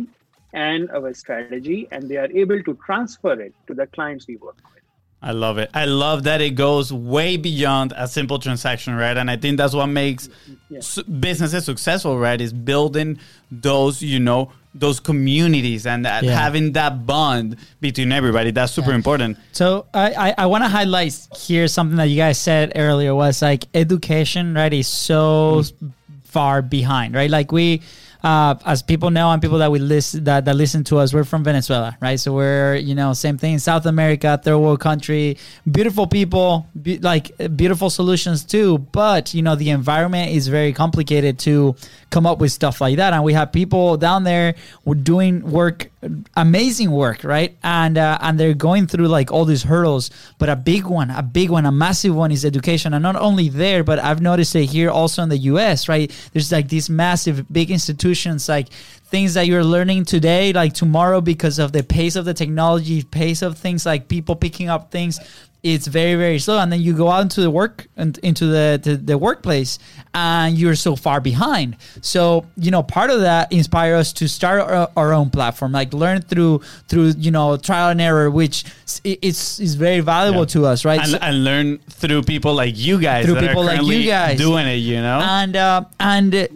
and 0.53 0.91
our 0.91 1.13
strategy 1.23 1.81
and 1.93 2.09
they 2.11 2.17
are 2.17 2.31
able 2.43 2.61
to 2.69 2.73
transfer 2.87 3.35
it 3.47 3.55
to 3.69 3.75
the 3.75 3.87
clients 3.97 4.25
we 4.27 4.37
work 4.37 4.59
with. 4.75 4.85
I 5.21 5.33
love 5.33 5.59
it. 5.59 5.69
I 5.75 5.85
love 5.85 6.25
that 6.25 6.41
it 6.41 6.51
goes 6.51 6.93
way 6.93 7.37
beyond 7.37 7.93
a 7.97 8.07
simple 8.07 8.39
transaction, 8.39 8.95
right? 8.95 9.17
And 9.17 9.29
I 9.29 9.37
think 9.37 9.57
that's 9.57 9.75
what 9.75 9.87
makes 9.89 10.29
Yeah. 10.71 10.81
businesses 11.19 11.65
successful, 11.65 12.19
right? 12.19 12.41
Is 12.41 12.53
building 12.53 13.19
those, 13.51 14.01
you 14.01 14.21
know, 14.21 14.53
those 14.75 15.01
communities 15.01 15.87
and 15.87 16.05
that 16.05 16.23
Yeah. 16.23 16.39
having 16.39 16.73
that 16.73 17.05
bond 17.05 17.57
between 17.81 18.13
everybody. 18.13 18.53
That's 18.53 18.73
super 18.73 18.93
important. 18.93 19.39
So 19.51 19.87
I, 19.93 20.13
I, 20.29 20.35
I 20.39 20.47
want 20.47 20.63
to 20.63 20.69
highlight 20.69 21.19
here 21.37 21.67
something 21.67 21.97
that 21.97 22.09
you 22.09 22.17
guys 22.17 22.39
said 22.39 22.73
earlier 22.77 23.13
was 23.13 23.43
like 23.43 23.65
education, 23.75 24.55
right, 24.55 24.73
is 24.73 24.87
so 24.87 25.63
mm. 25.83 25.91
far 26.23 26.63
behind, 26.63 27.15
right? 27.17 27.31
Like 27.31 27.51
we, 27.51 27.83
uh, 28.23 28.57
as 28.65 28.83
people 28.83 29.11
know 29.11 29.31
and 29.31 29.41
people 29.41 29.59
that 29.59 29.71
we 29.71 29.79
listen 29.79 30.25
that, 30.25 30.45
that 30.45 30.55
listen 30.57 30.85
to 30.85 30.99
us, 30.99 31.15
we're 31.15 31.25
from 31.25 31.45
Venezuela, 31.45 31.97
right? 32.01 32.19
So 32.19 32.35
we're 32.35 32.77
you 32.77 32.95
know 32.95 33.13
same 33.13 33.39
thing, 33.39 33.59
South 33.59 33.87
America, 33.87 34.41
third 34.43 34.59
world 34.59 34.81
country, 34.81 35.37
beautiful 35.71 36.07
people, 36.07 36.67
be, 36.81 36.99
like 36.99 37.31
beautiful 37.57 37.91
solutions 37.91 38.45
too. 38.45 38.79
But 38.79 39.35
you 39.35 39.43
know 39.43 39.55
the 39.55 39.71
environment 39.71 40.33
is 40.33 40.49
very 40.49 40.73
complicated 40.73 41.39
to 41.41 41.77
come 42.11 42.27
up 42.27 42.39
with 42.39 42.53
stuff 42.53 42.81
like 42.81 42.97
that, 42.97 43.13
and 43.13 43.23
we 43.25 43.33
have 43.35 43.53
people 43.53 43.97
down 43.97 44.25
there 44.25 44.55
we're 44.85 44.95
doing 44.95 45.43
work 45.51 45.91
amazing 46.37 46.91
work 46.91 47.25
right? 47.25 47.57
And 47.63 47.99
uh, 47.99 48.19
and 48.21 48.39
they're 48.39 48.55
going 48.55 48.87
through 48.87 49.09
like 49.09 49.33
all 49.33 49.45
these 49.45 49.65
hurdles 49.65 50.11
but 50.39 50.49
a 50.49 50.57
big 50.57 50.87
one 50.87 51.11
a 51.11 51.23
big 51.23 51.51
one 51.51 51.67
a 51.67 51.73
massive 51.73 52.15
one 52.15 52.31
is 52.31 52.45
education. 52.45 52.95
And 52.95 53.03
not 53.03 53.17
only 53.17 53.49
there 53.49 53.83
but 53.83 53.99
i've 53.99 54.21
noticed 54.21 54.55
it 54.55 54.67
here 54.67 54.91
also 54.91 55.23
in 55.23 55.29
the 55.29 55.39
us 55.39 55.89
right? 55.89 56.11
There's 56.33 56.53
like 56.53 56.69
these 56.69 56.89
massive 56.89 57.53
big 57.53 57.71
institutions 57.71 58.49
like 58.49 58.69
things 59.11 59.35
that 59.35 59.47
you're 59.47 59.65
learning 59.65 60.05
today 60.05 60.53
like 60.53 60.73
tomorrow 60.75 61.21
because 61.21 61.59
of 61.59 61.73
the 61.73 61.83
pace 61.83 62.15
of 62.17 62.25
the 62.25 62.35
technology 62.35 63.03
pace 63.03 63.43
of 63.43 63.57
things 63.59 63.85
like 63.87 64.09
people 64.09 64.37
picking 64.37 64.69
up 64.69 64.91
things 64.91 65.19
it's 65.65 65.89
very 65.89 66.15
very 66.15 66.39
slow 66.39 66.59
and 66.61 66.71
then 66.71 66.81
you 66.81 66.93
go 66.95 67.09
out 67.11 67.21
into 67.23 67.41
the 67.41 67.51
work 67.51 67.89
and 67.97 68.17
into 68.19 68.47
the, 68.47 68.79
the 68.83 68.97
the 68.97 69.19
workplace 69.19 69.79
and 70.15 70.57
you're 70.57 70.77
so 70.77 70.95
far 70.95 71.21
behind 71.21 71.77
so 72.01 72.47
you 72.57 72.71
know 72.71 72.83
part 72.83 73.11
of 73.11 73.21
that 73.23 73.51
inspire 73.53 73.97
us 73.97 74.13
to 74.13 74.29
start 74.29 74.61
our, 74.61 74.89
our 74.97 75.13
own 75.13 75.31
platform 75.31 75.73
like 75.73 75.93
learn 75.93 76.23
through 76.23 76.61
through 76.89 77.09
you 77.19 77.33
know 77.33 77.57
trial 77.57 77.89
and 77.91 78.01
error 78.01 78.31
which 78.31 78.65
it's 79.05 79.59
is 79.59 79.75
very 79.75 79.99
valuable 80.01 80.41
Yeah. 80.43 80.55
to 80.55 80.67
us 80.67 80.85
right 80.85 81.01
And, 81.01 81.11
So- 81.11 81.19
and 81.21 81.43
learn 81.45 81.79
through 81.91 82.23
people 82.23 82.55
like 82.55 82.77
you 82.79 83.01
guys. 83.01 83.25
Through 83.27 83.41
people 83.41 83.65
like 83.65 83.83
you 83.83 84.05
guys. 84.07 84.39
doing 84.39 84.67
it. 84.67 84.77
You 84.77 85.01
know. 85.03 85.19
and 85.21 85.57
uh, 85.57 85.85
and 85.99 86.35
uh, 86.35 86.47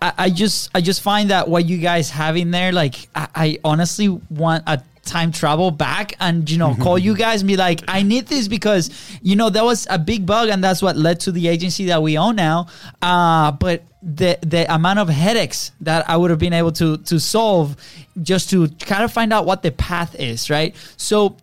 I, 0.00 0.12
I 0.18 0.30
just 0.30 0.70
I 0.74 0.80
just 0.80 1.02
find 1.02 1.30
that 1.30 1.48
what 1.48 1.66
you 1.66 1.78
guys 1.78 2.10
have 2.10 2.36
in 2.36 2.50
there, 2.50 2.72
like 2.72 3.08
I, 3.14 3.28
I 3.34 3.58
honestly 3.64 4.08
want 4.08 4.64
a 4.66 4.82
time 5.04 5.32
travel 5.32 5.70
back 5.70 6.14
and 6.18 6.48
you 6.50 6.56
know 6.56 6.74
call 6.76 6.98
you 6.98 7.14
guys 7.24 7.42
and 7.42 7.48
be 7.48 7.56
like 7.56 7.82
I 7.86 8.02
need 8.02 8.26
this 8.26 8.48
because 8.48 8.90
you 9.22 9.36
know 9.36 9.50
that 9.50 9.64
was 9.64 9.86
a 9.90 9.98
big 9.98 10.24
bug 10.24 10.48
and 10.48 10.64
that's 10.64 10.80
what 10.82 10.96
led 10.96 11.20
to 11.20 11.32
the 11.32 11.48
agency 11.48 11.86
that 11.86 12.02
we 12.02 12.16
own 12.16 12.36
now. 12.36 12.68
Uh, 13.02 13.52
but 13.52 13.82
the 14.02 14.38
the 14.42 14.72
amount 14.72 14.98
of 14.98 15.08
headaches 15.08 15.72
that 15.80 16.08
I 16.08 16.16
would 16.16 16.30
have 16.30 16.38
been 16.38 16.52
able 16.52 16.72
to 16.72 16.98
to 16.98 17.18
solve 17.18 17.76
just 18.22 18.50
to 18.50 18.68
kind 18.68 19.02
of 19.02 19.12
find 19.12 19.32
out 19.32 19.46
what 19.46 19.62
the 19.62 19.72
path 19.72 20.14
is, 20.18 20.50
right? 20.50 20.74
So 20.96 21.36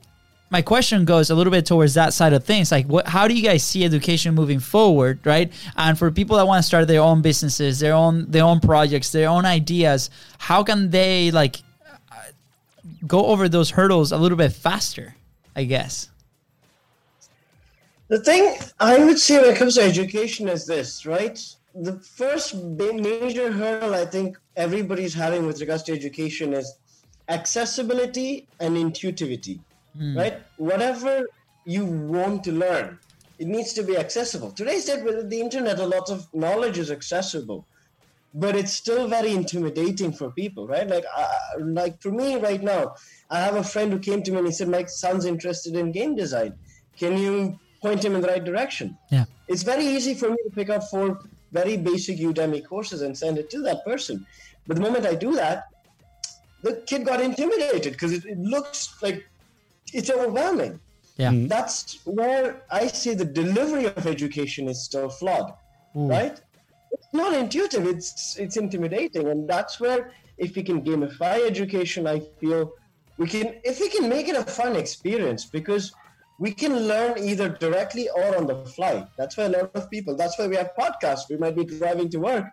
my 0.52 0.62
question 0.62 1.06
goes 1.06 1.30
a 1.30 1.36
little 1.36 1.50
bit 1.50 1.66
towards 1.66 1.94
that 1.96 2.14
side 2.14 2.34
of 2.34 2.44
things. 2.44 2.72
Like 2.72 2.86
what 2.86 3.08
how 3.08 3.28
do 3.28 3.34
you 3.34 3.42
guys 3.42 3.64
see 3.64 3.84
education 3.84 4.36
moving 4.36 4.60
forward 4.60 5.20
right? 5.26 5.52
And 5.78 5.98
for 5.98 6.12
people 6.12 6.38
that 6.38 6.46
want 6.46 6.60
to 6.62 6.68
start 6.68 6.88
their 6.88 7.02
own 7.02 7.22
businesses 7.22 7.80
their 7.80 7.94
own 7.94 8.30
their 8.30 8.44
own 8.44 8.60
projects 8.60 9.12
their 9.12 9.30
own 9.30 9.46
ideas 9.46 10.10
how 10.38 10.62
can 10.64 10.92
they 10.92 11.32
like 11.32 11.62
go 13.08 13.26
over 13.26 13.50
those 13.50 13.72
hurdles 13.72 14.12
a 14.12 14.18
little 14.18 14.38
bit 14.38 14.52
faster 14.52 15.16
i 15.56 15.64
guess? 15.64 16.12
The 18.10 18.20
thing 18.20 18.58
I 18.78 19.02
would 19.06 19.18
say 19.18 19.40
when 19.40 19.52
it 19.52 19.56
comes 19.56 19.76
to 19.76 19.82
education 19.84 20.50
is 20.50 20.66
this, 20.66 21.06
right? 21.06 21.40
The 21.74 21.98
first 22.00 22.56
major 22.56 23.54
hurdle 23.54 23.96
I 23.96 24.04
think 24.04 24.38
everybody's 24.58 25.14
having 25.14 25.46
with 25.46 25.62
regards 25.62 25.84
to 25.84 25.94
education 25.94 26.52
is 26.52 26.76
accessibility 27.30 28.50
and 28.60 28.76
intuitivity, 28.76 29.62
right? 30.00 30.42
Whatever 30.58 31.28
you 31.66 31.86
want 31.86 32.44
to 32.46 32.52
learn, 32.52 33.00
it 33.40 33.48
needs 33.48 33.74
to 33.74 33.84
be 33.84 33.98
accessible. 33.98 34.52
Today's 34.52 34.86
date 34.86 35.04
with 35.04 35.30
the 35.30 35.40
internet, 35.40 35.80
a 35.80 35.86
lot 35.86 36.10
of 36.10 36.28
knowledge 36.34 36.78
is 36.78 36.92
accessible, 36.92 37.66
but 38.34 38.56
it's 38.56 38.72
still 38.72 39.08
very 39.08 39.32
intimidating 39.32 40.12
for 40.14 40.32
people, 40.32 40.68
right? 40.68 40.88
Like, 40.88 41.06
uh, 41.16 41.28
like 41.60 42.02
for 42.02 42.12
me 42.12 42.38
right 42.38 42.62
now, 42.62 42.96
I 43.30 43.40
have 43.40 43.56
a 43.56 43.64
friend 43.64 43.92
who 43.92 44.00
came 44.00 44.24
to 44.24 44.32
me 44.32 44.38
and 44.38 44.48
he 44.48 44.54
said, 44.54 44.70
"My 44.70 44.86
son's 44.86 45.26
interested 45.26 45.76
in 45.76 45.92
game 45.92 46.16
design. 46.16 46.54
Can 46.98 47.18
you 47.18 47.60
point 47.82 48.06
him 48.06 48.16
in 48.16 48.22
the 48.22 48.28
right 48.28 48.44
direction?" 48.44 48.98
yeah 49.10 49.26
It's 49.48 49.64
very 49.64 49.86
easy 49.86 50.14
for 50.14 50.30
me 50.30 50.38
to 50.46 50.52
pick 50.52 50.70
up 50.70 50.84
four 50.84 51.20
very 51.52 51.76
basic 51.78 52.18
Udemy 52.18 52.66
courses 52.66 53.02
and 53.02 53.18
send 53.18 53.38
it 53.38 53.50
to 53.50 53.62
that 53.64 53.84
person. 53.84 54.26
But 54.68 54.76
the 54.78 54.82
moment 54.82 55.06
I 55.06 55.16
do 55.16 55.34
that, 55.34 55.66
the 56.64 56.74
kid 56.86 57.06
got 57.06 57.20
intimidated 57.22 57.94
because 57.94 58.14
it, 58.14 58.26
it 58.26 58.38
looks 58.38 58.96
like 59.02 59.26
it's 59.94 60.10
overwhelming. 60.10 60.80
yeah 61.18 61.32
hmm. 61.32 61.48
That's 61.48 62.00
where 62.06 62.64
I 62.72 62.88
see 62.88 63.14
the 63.14 63.26
delivery 63.26 63.86
of 63.86 64.06
education 64.06 64.68
is 64.68 64.84
still 64.84 65.10
flawed, 65.10 65.54
right? 65.96 66.40
It's 66.92 67.14
not 67.14 67.34
intuitive. 67.34 67.86
It's 67.86 68.38
it's 68.38 68.58
intimidating, 68.58 69.28
and 69.28 69.50
that's 69.54 69.80
where 69.80 70.12
if 70.38 70.56
we 70.56 70.64
can 70.64 70.82
gamify 70.82 71.36
education, 71.52 72.08
I 72.08 72.20
feel 72.40 72.74
we 73.18 73.28
can. 73.28 73.48
If 73.64 73.80
we 73.80 73.90
can 73.90 74.10
make 74.10 74.28
it 74.28 74.36
a 74.36 74.44
fun 74.44 74.76
experience, 74.76 75.46
because 75.46 75.94
we 76.40 76.52
can 76.52 76.74
learn 76.88 77.20
either 77.20 77.50
directly 77.50 78.10
or 78.10 78.36
on 78.36 78.48
the 78.48 78.66
fly. 78.66 79.08
That's 79.18 79.38
why 79.38 79.44
a 79.44 79.50
lot 79.50 79.72
of 79.76 79.90
people. 79.92 80.16
That's 80.16 80.38
why 80.40 80.48
we 80.48 80.56
have 80.56 80.72
podcasts. 80.78 81.30
We 81.30 81.38
might 81.38 81.56
be 81.56 81.66
driving 81.66 82.10
to 82.10 82.18
work, 82.18 82.46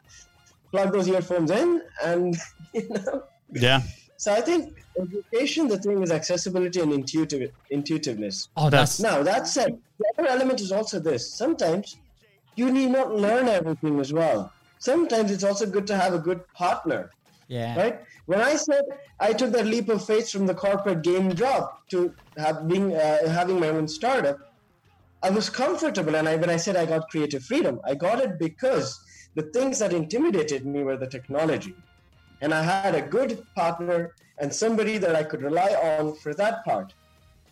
plug 0.70 0.92
those 0.92 1.09
earphones 1.09 1.51
in, 1.51 1.83
and 2.05 2.37
you 2.74 2.88
know. 2.90 3.22
yeah. 3.53 3.81
So 4.18 4.33
I 4.33 4.40
think 4.40 4.74
education, 5.00 5.68
the 5.68 5.78
thing 5.78 6.02
is 6.02 6.11
accessibility 6.11 6.81
and 6.81 6.92
intuitive 6.92 7.52
intuitiveness. 7.70 8.48
oh 8.57 8.68
that's 8.68 8.98
Now, 8.98 9.22
that 9.22 9.46
said, 9.46 9.78
the 9.98 10.07
other 10.18 10.28
element 10.28 10.61
is 10.61 10.72
also 10.72 10.98
this. 10.98 11.33
Sometimes 11.33 11.96
you 12.57 12.72
need 12.72 12.90
not 12.90 13.14
learn 13.14 13.46
everything 13.46 14.00
as 14.00 14.12
well. 14.12 14.52
Sometimes 14.81 15.31
it's 15.31 15.44
also 15.44 15.66
good 15.66 15.87
to 15.87 15.96
have 15.96 16.14
a 16.14 16.18
good 16.18 16.40
partner, 16.52 17.12
yeah 17.46 17.78
right? 17.81 18.00
When 18.26 18.40
I 18.40 18.57
said 18.57 18.83
I 19.20 19.33
took 19.33 19.52
that 19.52 19.66
leap 19.66 19.88
of 19.88 20.04
faith 20.04 20.31
from 20.31 20.46
the 20.46 20.54
corporate 20.54 21.02
game 21.02 21.33
job 21.35 21.62
to 21.90 22.12
have 22.37 22.66
being, 22.66 22.94
uh, 22.94 23.28
having 23.28 23.61
my 23.61 23.68
own 23.68 23.87
startup, 23.87 24.38
I 25.22 25.31
was 25.31 25.48
comfortable. 25.48 26.16
And 26.16 26.28
I, 26.28 26.35
when 26.35 26.50
I 26.50 26.57
said 26.57 26.74
I 26.76 26.87
got 26.87 27.09
creative 27.09 27.44
freedom, 27.44 27.81
I 27.85 27.94
got 27.94 28.18
it 28.20 28.38
because 28.38 29.00
the 29.37 29.42
things 29.42 29.78
that 29.78 29.92
intimidated 29.92 30.66
me 30.66 30.83
were 30.83 30.96
the 30.96 31.07
technology. 31.07 31.76
And 32.40 32.55
I 32.55 32.62
had 32.62 32.94
a 32.94 33.03
good 33.03 33.42
partner 33.57 34.12
and 34.40 34.53
somebody 34.55 34.98
that 34.98 35.16
I 35.16 35.24
could 35.24 35.42
rely 35.42 35.70
on 35.74 36.14
for 36.16 36.35
that 36.35 36.64
part. 36.64 36.94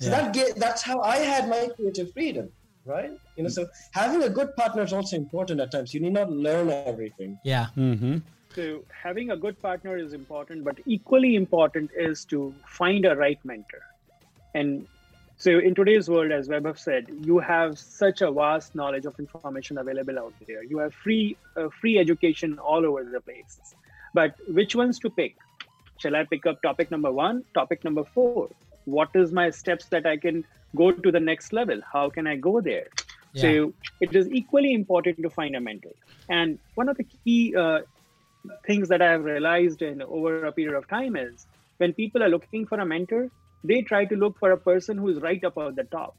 So 0.00 0.10
Yeah. 0.10 0.16
that 0.16 0.34
ga- 0.34 0.52
that's 0.64 0.82
how 0.82 1.00
I 1.00 1.16
had 1.32 1.48
my 1.48 1.68
creative 1.76 2.12
freedom, 2.12 2.46
right? 2.84 3.12
You 3.36 3.42
know, 3.44 3.48
so 3.48 3.66
having 3.92 4.22
a 4.22 4.28
good 4.38 4.54
partner 4.56 4.82
is 4.82 4.92
also 4.92 5.16
important 5.16 5.60
at 5.60 5.70
times. 5.72 5.92
You 5.94 6.00
need 6.00 6.12
not 6.12 6.30
learn 6.30 6.70
everything. 6.70 7.38
yeah 7.44 7.66
Mm-hmm. 7.76 8.16
So 8.56 8.84
having 9.04 9.30
a 9.32 9.36
good 9.36 9.56
partner 9.60 9.96
is 9.98 10.12
important, 10.14 10.64
but 10.64 10.76
equally 10.86 11.34
important 11.34 11.90
is 12.08 12.24
to 12.26 12.54
find 12.66 13.04
a 13.04 13.14
right 13.16 13.38
mentor. 13.44 13.82
And 14.54 14.86
so 15.36 15.50
in 15.58 15.74
today's 15.74 16.08
world, 16.08 16.30
as 16.32 16.48
Vaibhav 16.48 16.78
said, 16.78 17.06
you 17.30 17.38
have 17.38 17.78
such 17.78 18.22
a 18.22 18.30
vast 18.32 18.74
knowledge 18.74 19.04
of 19.04 19.18
information 19.18 19.76
available 19.76 20.18
out 20.18 20.32
there. 20.46 20.62
You 20.62 20.78
have 20.78 20.94
free 20.94 21.36
uh, 21.56 21.68
free 21.80 21.98
education 21.98 22.58
all 22.58 22.86
over 22.86 23.04
the 23.16 23.20
place. 23.20 23.58
But 24.16 24.36
which 24.58 24.74
ones 24.74 24.98
to 25.00 25.10
pick? 25.10 25.36
Shall 25.98 26.16
I 26.16 26.24
pick 26.24 26.46
up 26.46 26.62
topic 26.62 26.90
number 26.90 27.10
one, 27.12 27.44
topic 27.54 27.84
number 27.84 28.04
four? 28.04 28.48
What 28.84 29.10
is 29.14 29.32
my 29.32 29.50
steps 29.50 29.86
that 29.94 30.06
I 30.06 30.16
can 30.16 30.44
go 30.74 30.90
to 30.92 31.12
the 31.16 31.20
next 31.20 31.52
level? 31.52 31.80
How 31.92 32.08
can 32.08 32.26
I 32.26 32.36
go 32.36 32.60
there? 32.60 32.86
Yeah. 33.32 33.42
So 33.42 33.72
it 34.00 34.16
is 34.16 34.30
equally 34.30 34.72
important 34.72 35.22
to 35.22 35.30
find 35.30 35.56
a 35.56 35.60
mentor. 35.60 35.92
And 36.28 36.58
one 36.76 36.88
of 36.88 36.96
the 36.96 37.04
key 37.04 37.54
uh, 37.54 37.80
things 38.66 38.88
that 38.88 39.02
I 39.02 39.10
have 39.10 39.24
realized 39.24 39.82
in 39.82 40.02
over 40.02 40.46
a 40.46 40.52
period 40.52 40.76
of 40.76 40.88
time 40.88 41.16
is 41.16 41.46
when 41.76 41.92
people 41.92 42.22
are 42.22 42.30
looking 42.30 42.66
for 42.66 42.80
a 42.80 42.86
mentor, 42.86 43.30
they 43.64 43.82
try 43.82 44.04
to 44.06 44.16
look 44.16 44.38
for 44.38 44.52
a 44.52 44.56
person 44.56 44.96
who 44.96 45.08
is 45.08 45.20
right 45.20 45.44
above 45.44 45.76
the 45.76 45.84
top. 45.84 46.16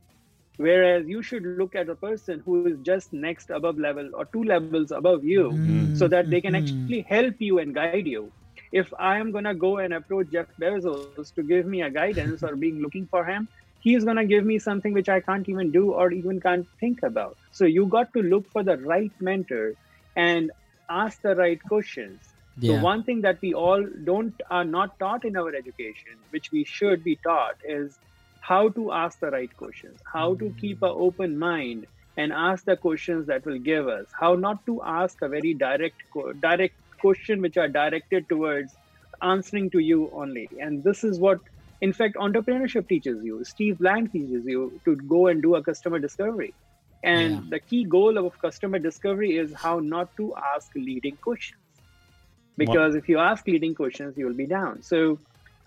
Whereas 0.57 1.07
you 1.07 1.21
should 1.21 1.43
look 1.43 1.75
at 1.75 1.87
a 1.87 1.95
person 1.95 2.41
who 2.43 2.65
is 2.65 2.79
just 2.81 3.13
next 3.13 3.51
above 3.51 3.77
level 3.77 4.09
or 4.13 4.25
two 4.25 4.43
levels 4.43 4.91
above 4.91 5.23
you 5.23 5.51
mm-hmm. 5.51 5.95
so 5.95 6.07
that 6.07 6.29
they 6.31 6.41
can 6.41 6.53
mm-hmm. 6.53 6.81
actually 6.81 7.01
help 7.01 7.35
you 7.39 7.59
and 7.59 7.75
guide 7.75 8.07
you. 8.07 8.31
If 8.71 8.91
I 8.99 9.19
am 9.19 9.31
going 9.31 9.43
to 9.43 9.53
go 9.53 9.77
and 9.77 9.93
approach 9.93 10.31
Jeff 10.31 10.47
Bezos 10.59 11.33
to 11.35 11.43
give 11.43 11.65
me 11.65 11.83
a 11.83 11.89
guidance 11.89 12.43
or 12.43 12.55
being 12.55 12.81
looking 12.81 13.05
for 13.05 13.23
him, 13.23 13.47
he's 13.79 14.03
going 14.03 14.17
to 14.17 14.25
give 14.25 14.45
me 14.45 14.57
something 14.59 14.93
which 14.93 15.09
I 15.09 15.19
can't 15.19 15.47
even 15.47 15.71
do 15.71 15.91
or 15.91 16.11
even 16.11 16.41
can't 16.41 16.67
think 16.79 17.03
about. 17.03 17.37
So 17.51 17.65
you 17.65 17.85
got 17.85 18.11
to 18.13 18.21
look 18.21 18.49
for 18.51 18.63
the 18.63 18.77
right 18.77 19.11
mentor 19.21 19.73
and 20.15 20.51
ask 20.89 21.21
the 21.21 21.35
right 21.35 21.61
questions. 21.61 22.19
Yeah. 22.59 22.77
So 22.77 22.83
one 22.83 23.03
thing 23.03 23.21
that 23.21 23.39
we 23.41 23.53
all 23.53 23.85
don't 24.03 24.33
are 24.49 24.65
not 24.65 24.97
taught 24.97 25.23
in 25.23 25.37
our 25.37 25.53
education, 25.53 26.17
which 26.31 26.51
we 26.51 26.63
should 26.63 27.03
be 27.03 27.15
taught, 27.17 27.55
is 27.63 27.99
how 28.47 28.69
to 28.69 28.91
ask 28.91 29.19
the 29.19 29.29
right 29.31 29.55
questions, 29.57 29.99
how 30.13 30.35
to 30.35 30.53
keep 30.59 30.79
an 30.81 30.93
open 30.95 31.37
mind 31.37 31.85
and 32.17 32.31
ask 32.33 32.65
the 32.65 32.77
questions 32.77 33.27
that 33.27 33.45
will 33.45 33.59
give 33.59 33.87
us, 33.87 34.05
how 34.19 34.35
not 34.35 34.57
to 34.67 34.81
ask 34.85 35.17
a 35.21 35.29
very 35.29 35.53
direct 35.53 35.95
direct 36.41 36.75
question 36.99 37.41
which 37.41 37.57
are 37.57 37.67
directed 37.69 38.25
towards 38.29 38.77
answering 39.21 39.69
to 39.71 39.79
you 39.79 40.09
only. 40.13 40.49
And 40.59 40.83
this 40.83 41.03
is 41.03 41.19
what 41.19 41.39
in 41.81 41.93
fact 41.93 42.15
entrepreneurship 42.15 42.87
teaches 42.89 43.21
you. 43.23 43.41
Steve 43.43 43.77
Blank 43.79 44.11
teaches 44.11 44.43
you 44.45 44.79
to 44.85 44.95
go 45.07 45.27
and 45.27 45.41
do 45.41 45.55
a 45.55 45.63
customer 45.63 45.99
discovery. 45.99 46.55
And 47.03 47.41
Yeah. 47.41 47.41
the 47.49 47.59
key 47.59 47.85
goal 47.85 48.17
of 48.17 48.33
customer 48.43 48.79
discovery 48.79 49.37
is 49.37 49.53
how 49.61 49.79
not 49.79 50.07
to 50.17 50.33
ask 50.55 50.67
leading 50.75 51.17
questions 51.23 51.61
because 52.57 52.95
if 52.95 53.07
you 53.09 53.17
ask 53.19 53.47
leading 53.47 53.75
questions 53.75 54.15
you 54.17 54.25
will 54.25 54.35
be 54.35 54.47
down 54.47 54.81
so 54.81 55.19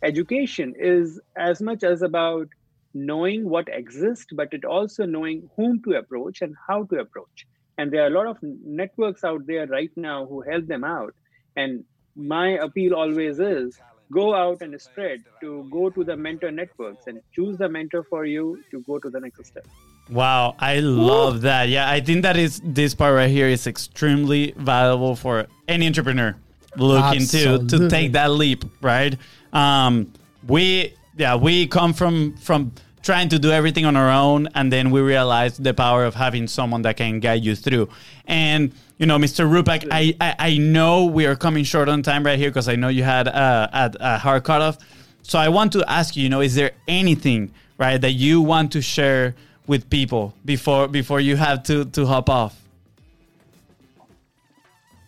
education 0.04 0.74
is 0.78 1.20
as 1.36 1.60
much 1.60 1.82
as 1.82 2.02
about 2.02 2.46
knowing 2.92 3.48
what 3.48 3.68
exists 3.68 4.26
but 4.32 4.52
it 4.52 4.64
also 4.64 5.06
knowing 5.06 5.48
whom 5.56 5.82
to 5.82 5.92
approach 5.92 6.42
and 6.42 6.54
how 6.68 6.84
to 6.84 6.96
approach. 6.96 7.46
And 7.78 7.90
there 7.90 8.02
are 8.02 8.08
a 8.08 8.10
lot 8.10 8.26
of 8.26 8.36
networks 8.42 9.24
out 9.24 9.46
there 9.46 9.66
right 9.66 9.90
now 9.96 10.26
who 10.26 10.42
help 10.42 10.66
them 10.66 10.84
out. 10.84 11.14
And 11.56 11.84
my 12.14 12.50
appeal 12.58 12.94
always 12.94 13.38
is 13.38 13.78
go 14.12 14.34
out 14.34 14.60
and 14.60 14.78
spread 14.80 15.22
to 15.40 15.66
go 15.70 15.88
to 15.88 16.04
the 16.04 16.16
mentor 16.16 16.50
networks 16.50 17.06
and 17.06 17.20
choose 17.32 17.56
the 17.56 17.68
mentor 17.68 18.02
for 18.02 18.24
you 18.24 18.62
to 18.70 18.80
go 18.82 18.98
to 18.98 19.08
the 19.08 19.20
next 19.20 19.46
step. 19.46 19.66
Wow, 20.10 20.56
I 20.58 20.80
love 20.80 21.42
that. 21.42 21.68
Yeah, 21.68 21.88
I 21.88 22.00
think 22.00 22.22
that 22.22 22.36
is 22.36 22.60
this 22.64 22.94
part 22.94 23.14
right 23.14 23.30
here 23.30 23.46
is 23.46 23.66
extremely 23.66 24.52
valuable 24.56 25.14
for 25.14 25.46
any 25.68 25.86
entrepreneur 25.86 26.36
looking 26.76 27.26
to 27.26 27.66
to 27.66 27.88
take 27.88 28.12
that 28.12 28.30
leap, 28.32 28.64
right? 28.82 29.16
Um, 29.52 30.12
we 30.46 30.94
yeah, 31.20 31.36
we 31.36 31.66
come 31.66 31.92
from 31.92 32.34
from 32.38 32.72
trying 33.02 33.28
to 33.28 33.38
do 33.38 33.50
everything 33.50 33.84
on 33.84 33.94
our 33.94 34.10
own 34.10 34.48
and 34.54 34.72
then 34.72 34.90
we 34.90 35.00
realize 35.00 35.58
the 35.58 35.74
power 35.74 36.04
of 36.04 36.14
having 36.14 36.46
someone 36.46 36.82
that 36.82 36.96
can 36.96 37.20
guide 37.20 37.44
you 37.44 37.54
through. 37.54 37.88
And 38.26 38.72
you 38.96 39.04
know, 39.04 39.18
Mr. 39.18 39.46
Rupak, 39.46 39.86
I, 39.90 40.16
I 40.18 40.34
I 40.38 40.56
know 40.56 41.04
we 41.04 41.26
are 41.26 41.36
coming 41.36 41.64
short 41.64 41.90
on 41.90 42.02
time 42.02 42.24
right 42.24 42.38
here 42.38 42.48
because 42.48 42.68
I 42.68 42.76
know 42.76 42.88
you 42.88 43.02
had 43.02 43.28
uh, 43.28 43.68
a, 43.72 43.92
a 44.00 44.18
hard 44.18 44.44
cutoff. 44.44 44.78
So 45.22 45.38
I 45.38 45.50
want 45.50 45.72
to 45.72 45.84
ask 45.90 46.16
you, 46.16 46.22
you 46.22 46.30
know, 46.30 46.40
is 46.40 46.54
there 46.54 46.72
anything 46.88 47.52
right 47.76 48.00
that 48.00 48.12
you 48.12 48.40
want 48.40 48.72
to 48.72 48.80
share 48.80 49.34
with 49.66 49.90
people 49.90 50.34
before 50.46 50.88
before 50.88 51.20
you 51.20 51.36
have 51.36 51.62
to 51.64 51.84
to 51.84 52.06
hop 52.06 52.30
off? 52.30 52.54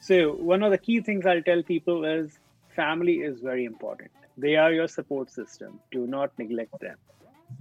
So 0.01 0.33
one 0.33 0.63
of 0.63 0.73
the 0.73 0.79
key 0.79 1.01
things 1.01 1.25
I'll 1.25 1.43
tell 1.43 1.63
people 1.63 2.05
is 2.05 2.39
family 2.77 3.17
is 3.29 3.41
very 3.41 3.65
important. 3.65 4.11
They 4.37 4.57
are 4.57 4.73
your 4.73 4.89
support 4.89 5.31
system. 5.31 5.81
Do 5.91 6.07
not 6.07 6.39
neglect 6.39 6.79
them. 6.81 6.97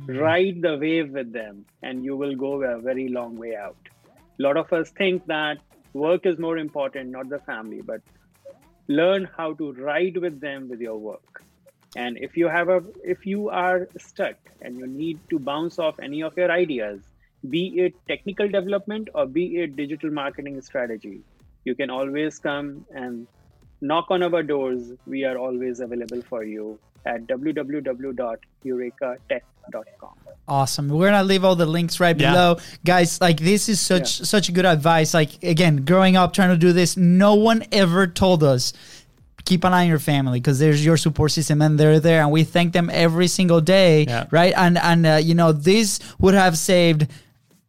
Hmm. 0.05 0.17
Ride 0.17 0.61
the 0.61 0.77
wave 0.77 1.11
with 1.11 1.31
them, 1.33 1.65
and 1.83 2.03
you 2.03 2.15
will 2.15 2.35
go 2.35 2.63
a 2.63 2.79
very 2.79 3.07
long 3.09 3.37
way 3.37 3.55
out. 3.55 3.77
A 4.39 4.41
lot 4.41 4.57
of 4.57 4.71
us 4.71 4.89
think 4.91 5.25
that 5.27 5.57
work 5.93 6.25
is 6.25 6.39
more 6.39 6.57
important, 6.57 7.09
not 7.09 7.29
the 7.29 7.39
family, 7.39 7.81
but 7.81 8.01
learn 8.87 9.29
how 9.37 9.53
to 9.53 9.73
ride 9.73 10.17
with 10.17 10.39
them 10.39 10.69
with 10.69 10.81
your 10.81 10.97
work. 10.97 11.43
And 11.95 12.17
if 12.17 12.37
you 12.37 12.47
have 12.47 12.69
a 12.69 12.81
if 13.03 13.25
you 13.25 13.49
are 13.49 13.87
stuck 13.97 14.37
and 14.61 14.77
you 14.77 14.87
need 14.87 15.19
to 15.29 15.39
bounce 15.39 15.77
off 15.77 15.99
any 15.99 16.23
of 16.23 16.37
your 16.37 16.49
ideas, 16.49 17.01
be 17.49 17.79
it 17.79 17.93
technical 18.07 18.47
development 18.47 19.09
or 19.13 19.25
be 19.25 19.57
it 19.57 19.75
digital 19.75 20.09
marketing 20.09 20.61
strategy, 20.61 21.21
you 21.65 21.75
can 21.75 21.89
always 21.89 22.39
come 22.39 22.85
and 22.95 23.27
knock 23.81 24.05
on 24.09 24.23
our 24.23 24.43
doors. 24.43 24.91
We 25.05 25.23
are 25.25 25.37
always 25.37 25.79
available 25.79 26.21
for 26.23 26.43
you 26.43 26.79
at 27.05 27.27
www.eurekatech.com. 27.27 30.13
Awesome. 30.47 30.89
We're 30.89 31.09
gonna 31.11 31.23
leave 31.23 31.43
all 31.45 31.55
the 31.55 31.65
links 31.65 31.99
right 31.99 32.19
Yeah. 32.19 32.31
below, 32.31 32.57
guys. 32.83 33.21
Like 33.21 33.39
this 33.39 33.69
is 33.69 33.79
such 33.79 34.19
such 34.21 34.53
good 34.53 34.65
advice. 34.65 35.13
Like 35.13 35.41
again, 35.43 35.85
growing 35.85 36.15
up 36.15 36.33
trying 36.33 36.49
to 36.49 36.57
do 36.57 36.73
this, 36.73 36.97
no 36.97 37.35
one 37.35 37.63
ever 37.71 38.07
told 38.07 38.43
us 38.43 38.73
keep 39.45 39.63
an 39.63 39.73
eye 39.73 39.83
on 39.83 39.87
your 39.89 39.99
family 39.99 40.39
because 40.39 40.59
there's 40.59 40.85
your 40.85 40.97
support 40.97 41.31
system 41.31 41.61
and 41.61 41.79
they're 41.79 41.99
there, 41.99 42.21
and 42.21 42.31
we 42.31 42.43
thank 42.43 42.73
them 42.73 42.89
every 42.91 43.27
single 43.27 43.61
day, 43.61 44.05
Yeah. 44.07 44.25
right? 44.31 44.53
And 44.57 44.77
and 44.77 45.05
uh, 45.05 45.19
you 45.21 45.35
know 45.35 45.51
this 45.51 45.99
would 46.19 46.33
have 46.33 46.57
saved 46.57 47.07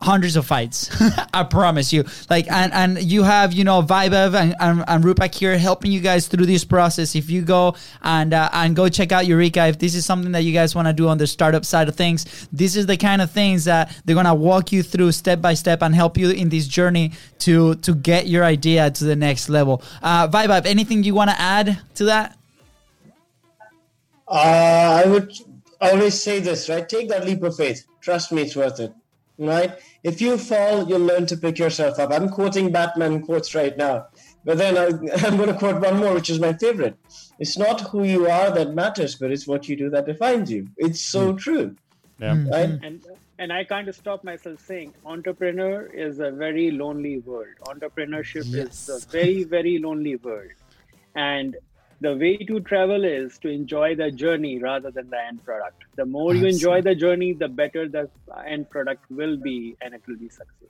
hundreds 0.03 0.37
of 0.37 0.47
fights. 0.47 0.91
I 1.35 1.45
promise 1.45 1.93
you. 1.93 2.05
Like 2.29 2.51
and 2.51 2.73
and 2.73 3.03
you 3.03 3.23
have 3.23 3.53
you 3.53 3.65
know 3.65 3.83
Vaibhav 3.83 4.35
and, 4.35 4.55
and, 4.61 4.85
and 4.87 5.05
Rupak 5.05 5.35
here 5.35 5.57
helping 5.57 5.93
you 5.93 6.01
guys 6.01 6.29
through 6.29 6.47
this 6.47 6.65
process. 6.65 7.15
If 7.15 7.31
you 7.31 7.43
go 7.43 7.77
and 8.03 8.35
uh, 8.35 8.51
and 8.53 8.77
go 8.77 8.89
check 8.89 9.13
out 9.13 9.27
Eureka, 9.27 9.67
if 9.67 9.79
this 9.79 9.95
is 9.95 10.05
something 10.05 10.33
that 10.33 10.43
you 10.43 10.53
guys 10.53 10.75
want 10.75 10.89
to 10.89 10.93
do 10.93 11.09
on 11.09 11.19
the 11.19 11.27
startup 11.27 11.65
side 11.65 11.89
of 11.89 11.95
things, 11.95 12.49
this 12.53 12.77
is 12.77 12.87
the 12.87 12.97
kind 12.97 13.23
of 13.23 13.31
things 13.31 13.65
that 13.65 13.97
they're 14.05 14.17
gonna 14.17 14.35
walk 14.35 14.73
you 14.73 14.83
through 14.83 15.13
step 15.13 15.41
by 15.41 15.55
step 15.55 15.83
and 15.83 15.95
help 15.95 16.19
you 16.19 16.31
in 16.31 16.49
this 16.49 16.67
journey 16.67 17.13
to 17.39 17.77
to 17.77 17.95
get 17.95 18.27
your 18.27 18.45
idea 18.45 18.91
to 18.91 19.05
the 19.05 19.17
next 19.17 19.49
level. 19.49 19.83
Uh, 20.03 20.29
Vaibhav, 20.29 20.67
anything 20.67 21.05
you 21.05 21.15
want 21.15 21.31
to 21.31 21.41
add 21.41 21.81
to 21.95 22.05
that? 22.05 22.37
Uh, 24.29 25.03
I 25.05 25.07
would 25.07 25.33
always 25.81 26.21
say 26.21 26.41
this, 26.41 26.69
right? 26.69 26.89
Take 26.89 27.09
that 27.11 27.25
leap 27.25 27.43
of 27.43 27.57
faith. 27.57 27.85
Trust 28.01 28.33
me, 28.33 28.43
it's 28.43 28.57
worth 28.57 28.81
it. 28.81 28.93
Right? 29.39 29.79
If 30.05 30.21
you 30.21 30.37
fall, 30.37 30.89
you'll 30.89 31.01
learn 31.01 31.27
to 31.27 31.37
pick 31.37 31.59
yourself 31.59 31.99
up. 31.99 32.13
I'm 32.13 32.29
quoting 32.29 32.73
Batman 32.73 33.23
quotes 33.23 33.55
right 33.55 33.77
now, 33.77 34.07
but 34.45 34.59
then 34.59 34.77
I, 34.77 34.87
I'm 35.27 35.37
going 35.37 35.49
to 35.49 35.59
quote 35.59 35.81
one 35.81 35.99
more, 35.99 36.15
which 36.15 36.31
is 36.31 36.41
my 36.41 36.53
favorite. 36.55 36.97
It's 37.39 37.57
not 37.57 37.81
who 37.83 38.03
you 38.05 38.29
are 38.29 38.51
that 38.51 38.75
matters, 38.75 39.15
but 39.15 39.31
it's 39.31 39.47
what 39.47 39.69
you 39.69 39.77
do 39.77 39.91
that 39.91 40.07
defines 40.07 40.51
you. 40.51 40.69
It's 40.77 41.01
so 41.01 41.33
hmm. 41.33 41.37
true, 41.37 41.77
Yeah. 42.19 42.35
Hmm. 42.35 42.49
right? 42.49 42.71
and 42.83 43.07
and 43.39 43.53
I 43.53 43.65
can't 43.65 43.93
stop 43.95 44.23
myself 44.23 44.61
saying 44.61 44.95
entrepreneur 45.05 45.87
is 45.87 46.21
a 46.21 46.31
very 46.31 46.71
lonely 46.71 47.19
world. 47.19 47.55
Entrepreneurship 47.67 48.45
Yes. 48.47 48.89
is 48.89 49.05
a 49.05 49.11
very 49.11 49.45
very 49.45 49.79
lonely 49.79 50.17
world, 50.17 50.51
and 51.15 51.57
the 52.03 52.15
way 52.17 52.37
to 52.49 52.61
travel 52.61 53.05
is 53.05 53.39
to 53.39 53.49
enjoy 53.49 53.95
the 53.95 54.11
journey 54.11 54.59
rather 54.59 54.91
than 54.91 55.09
the 55.11 55.19
end 55.29 55.45
product. 55.45 55.85
The 55.97 56.05
more 56.05 56.35
you 56.35 56.47
enjoy 56.47 56.83
the 56.83 56.95
journey, 56.95 57.33
the 57.33 57.49
better 57.49 57.89
the 57.89 58.09
end 58.47 58.69
product 58.71 59.05
will 59.11 59.37
be, 59.37 59.77
and 59.81 59.95
it 59.95 60.03
will 60.07 60.17
be 60.17 60.29
successful. 60.29 60.69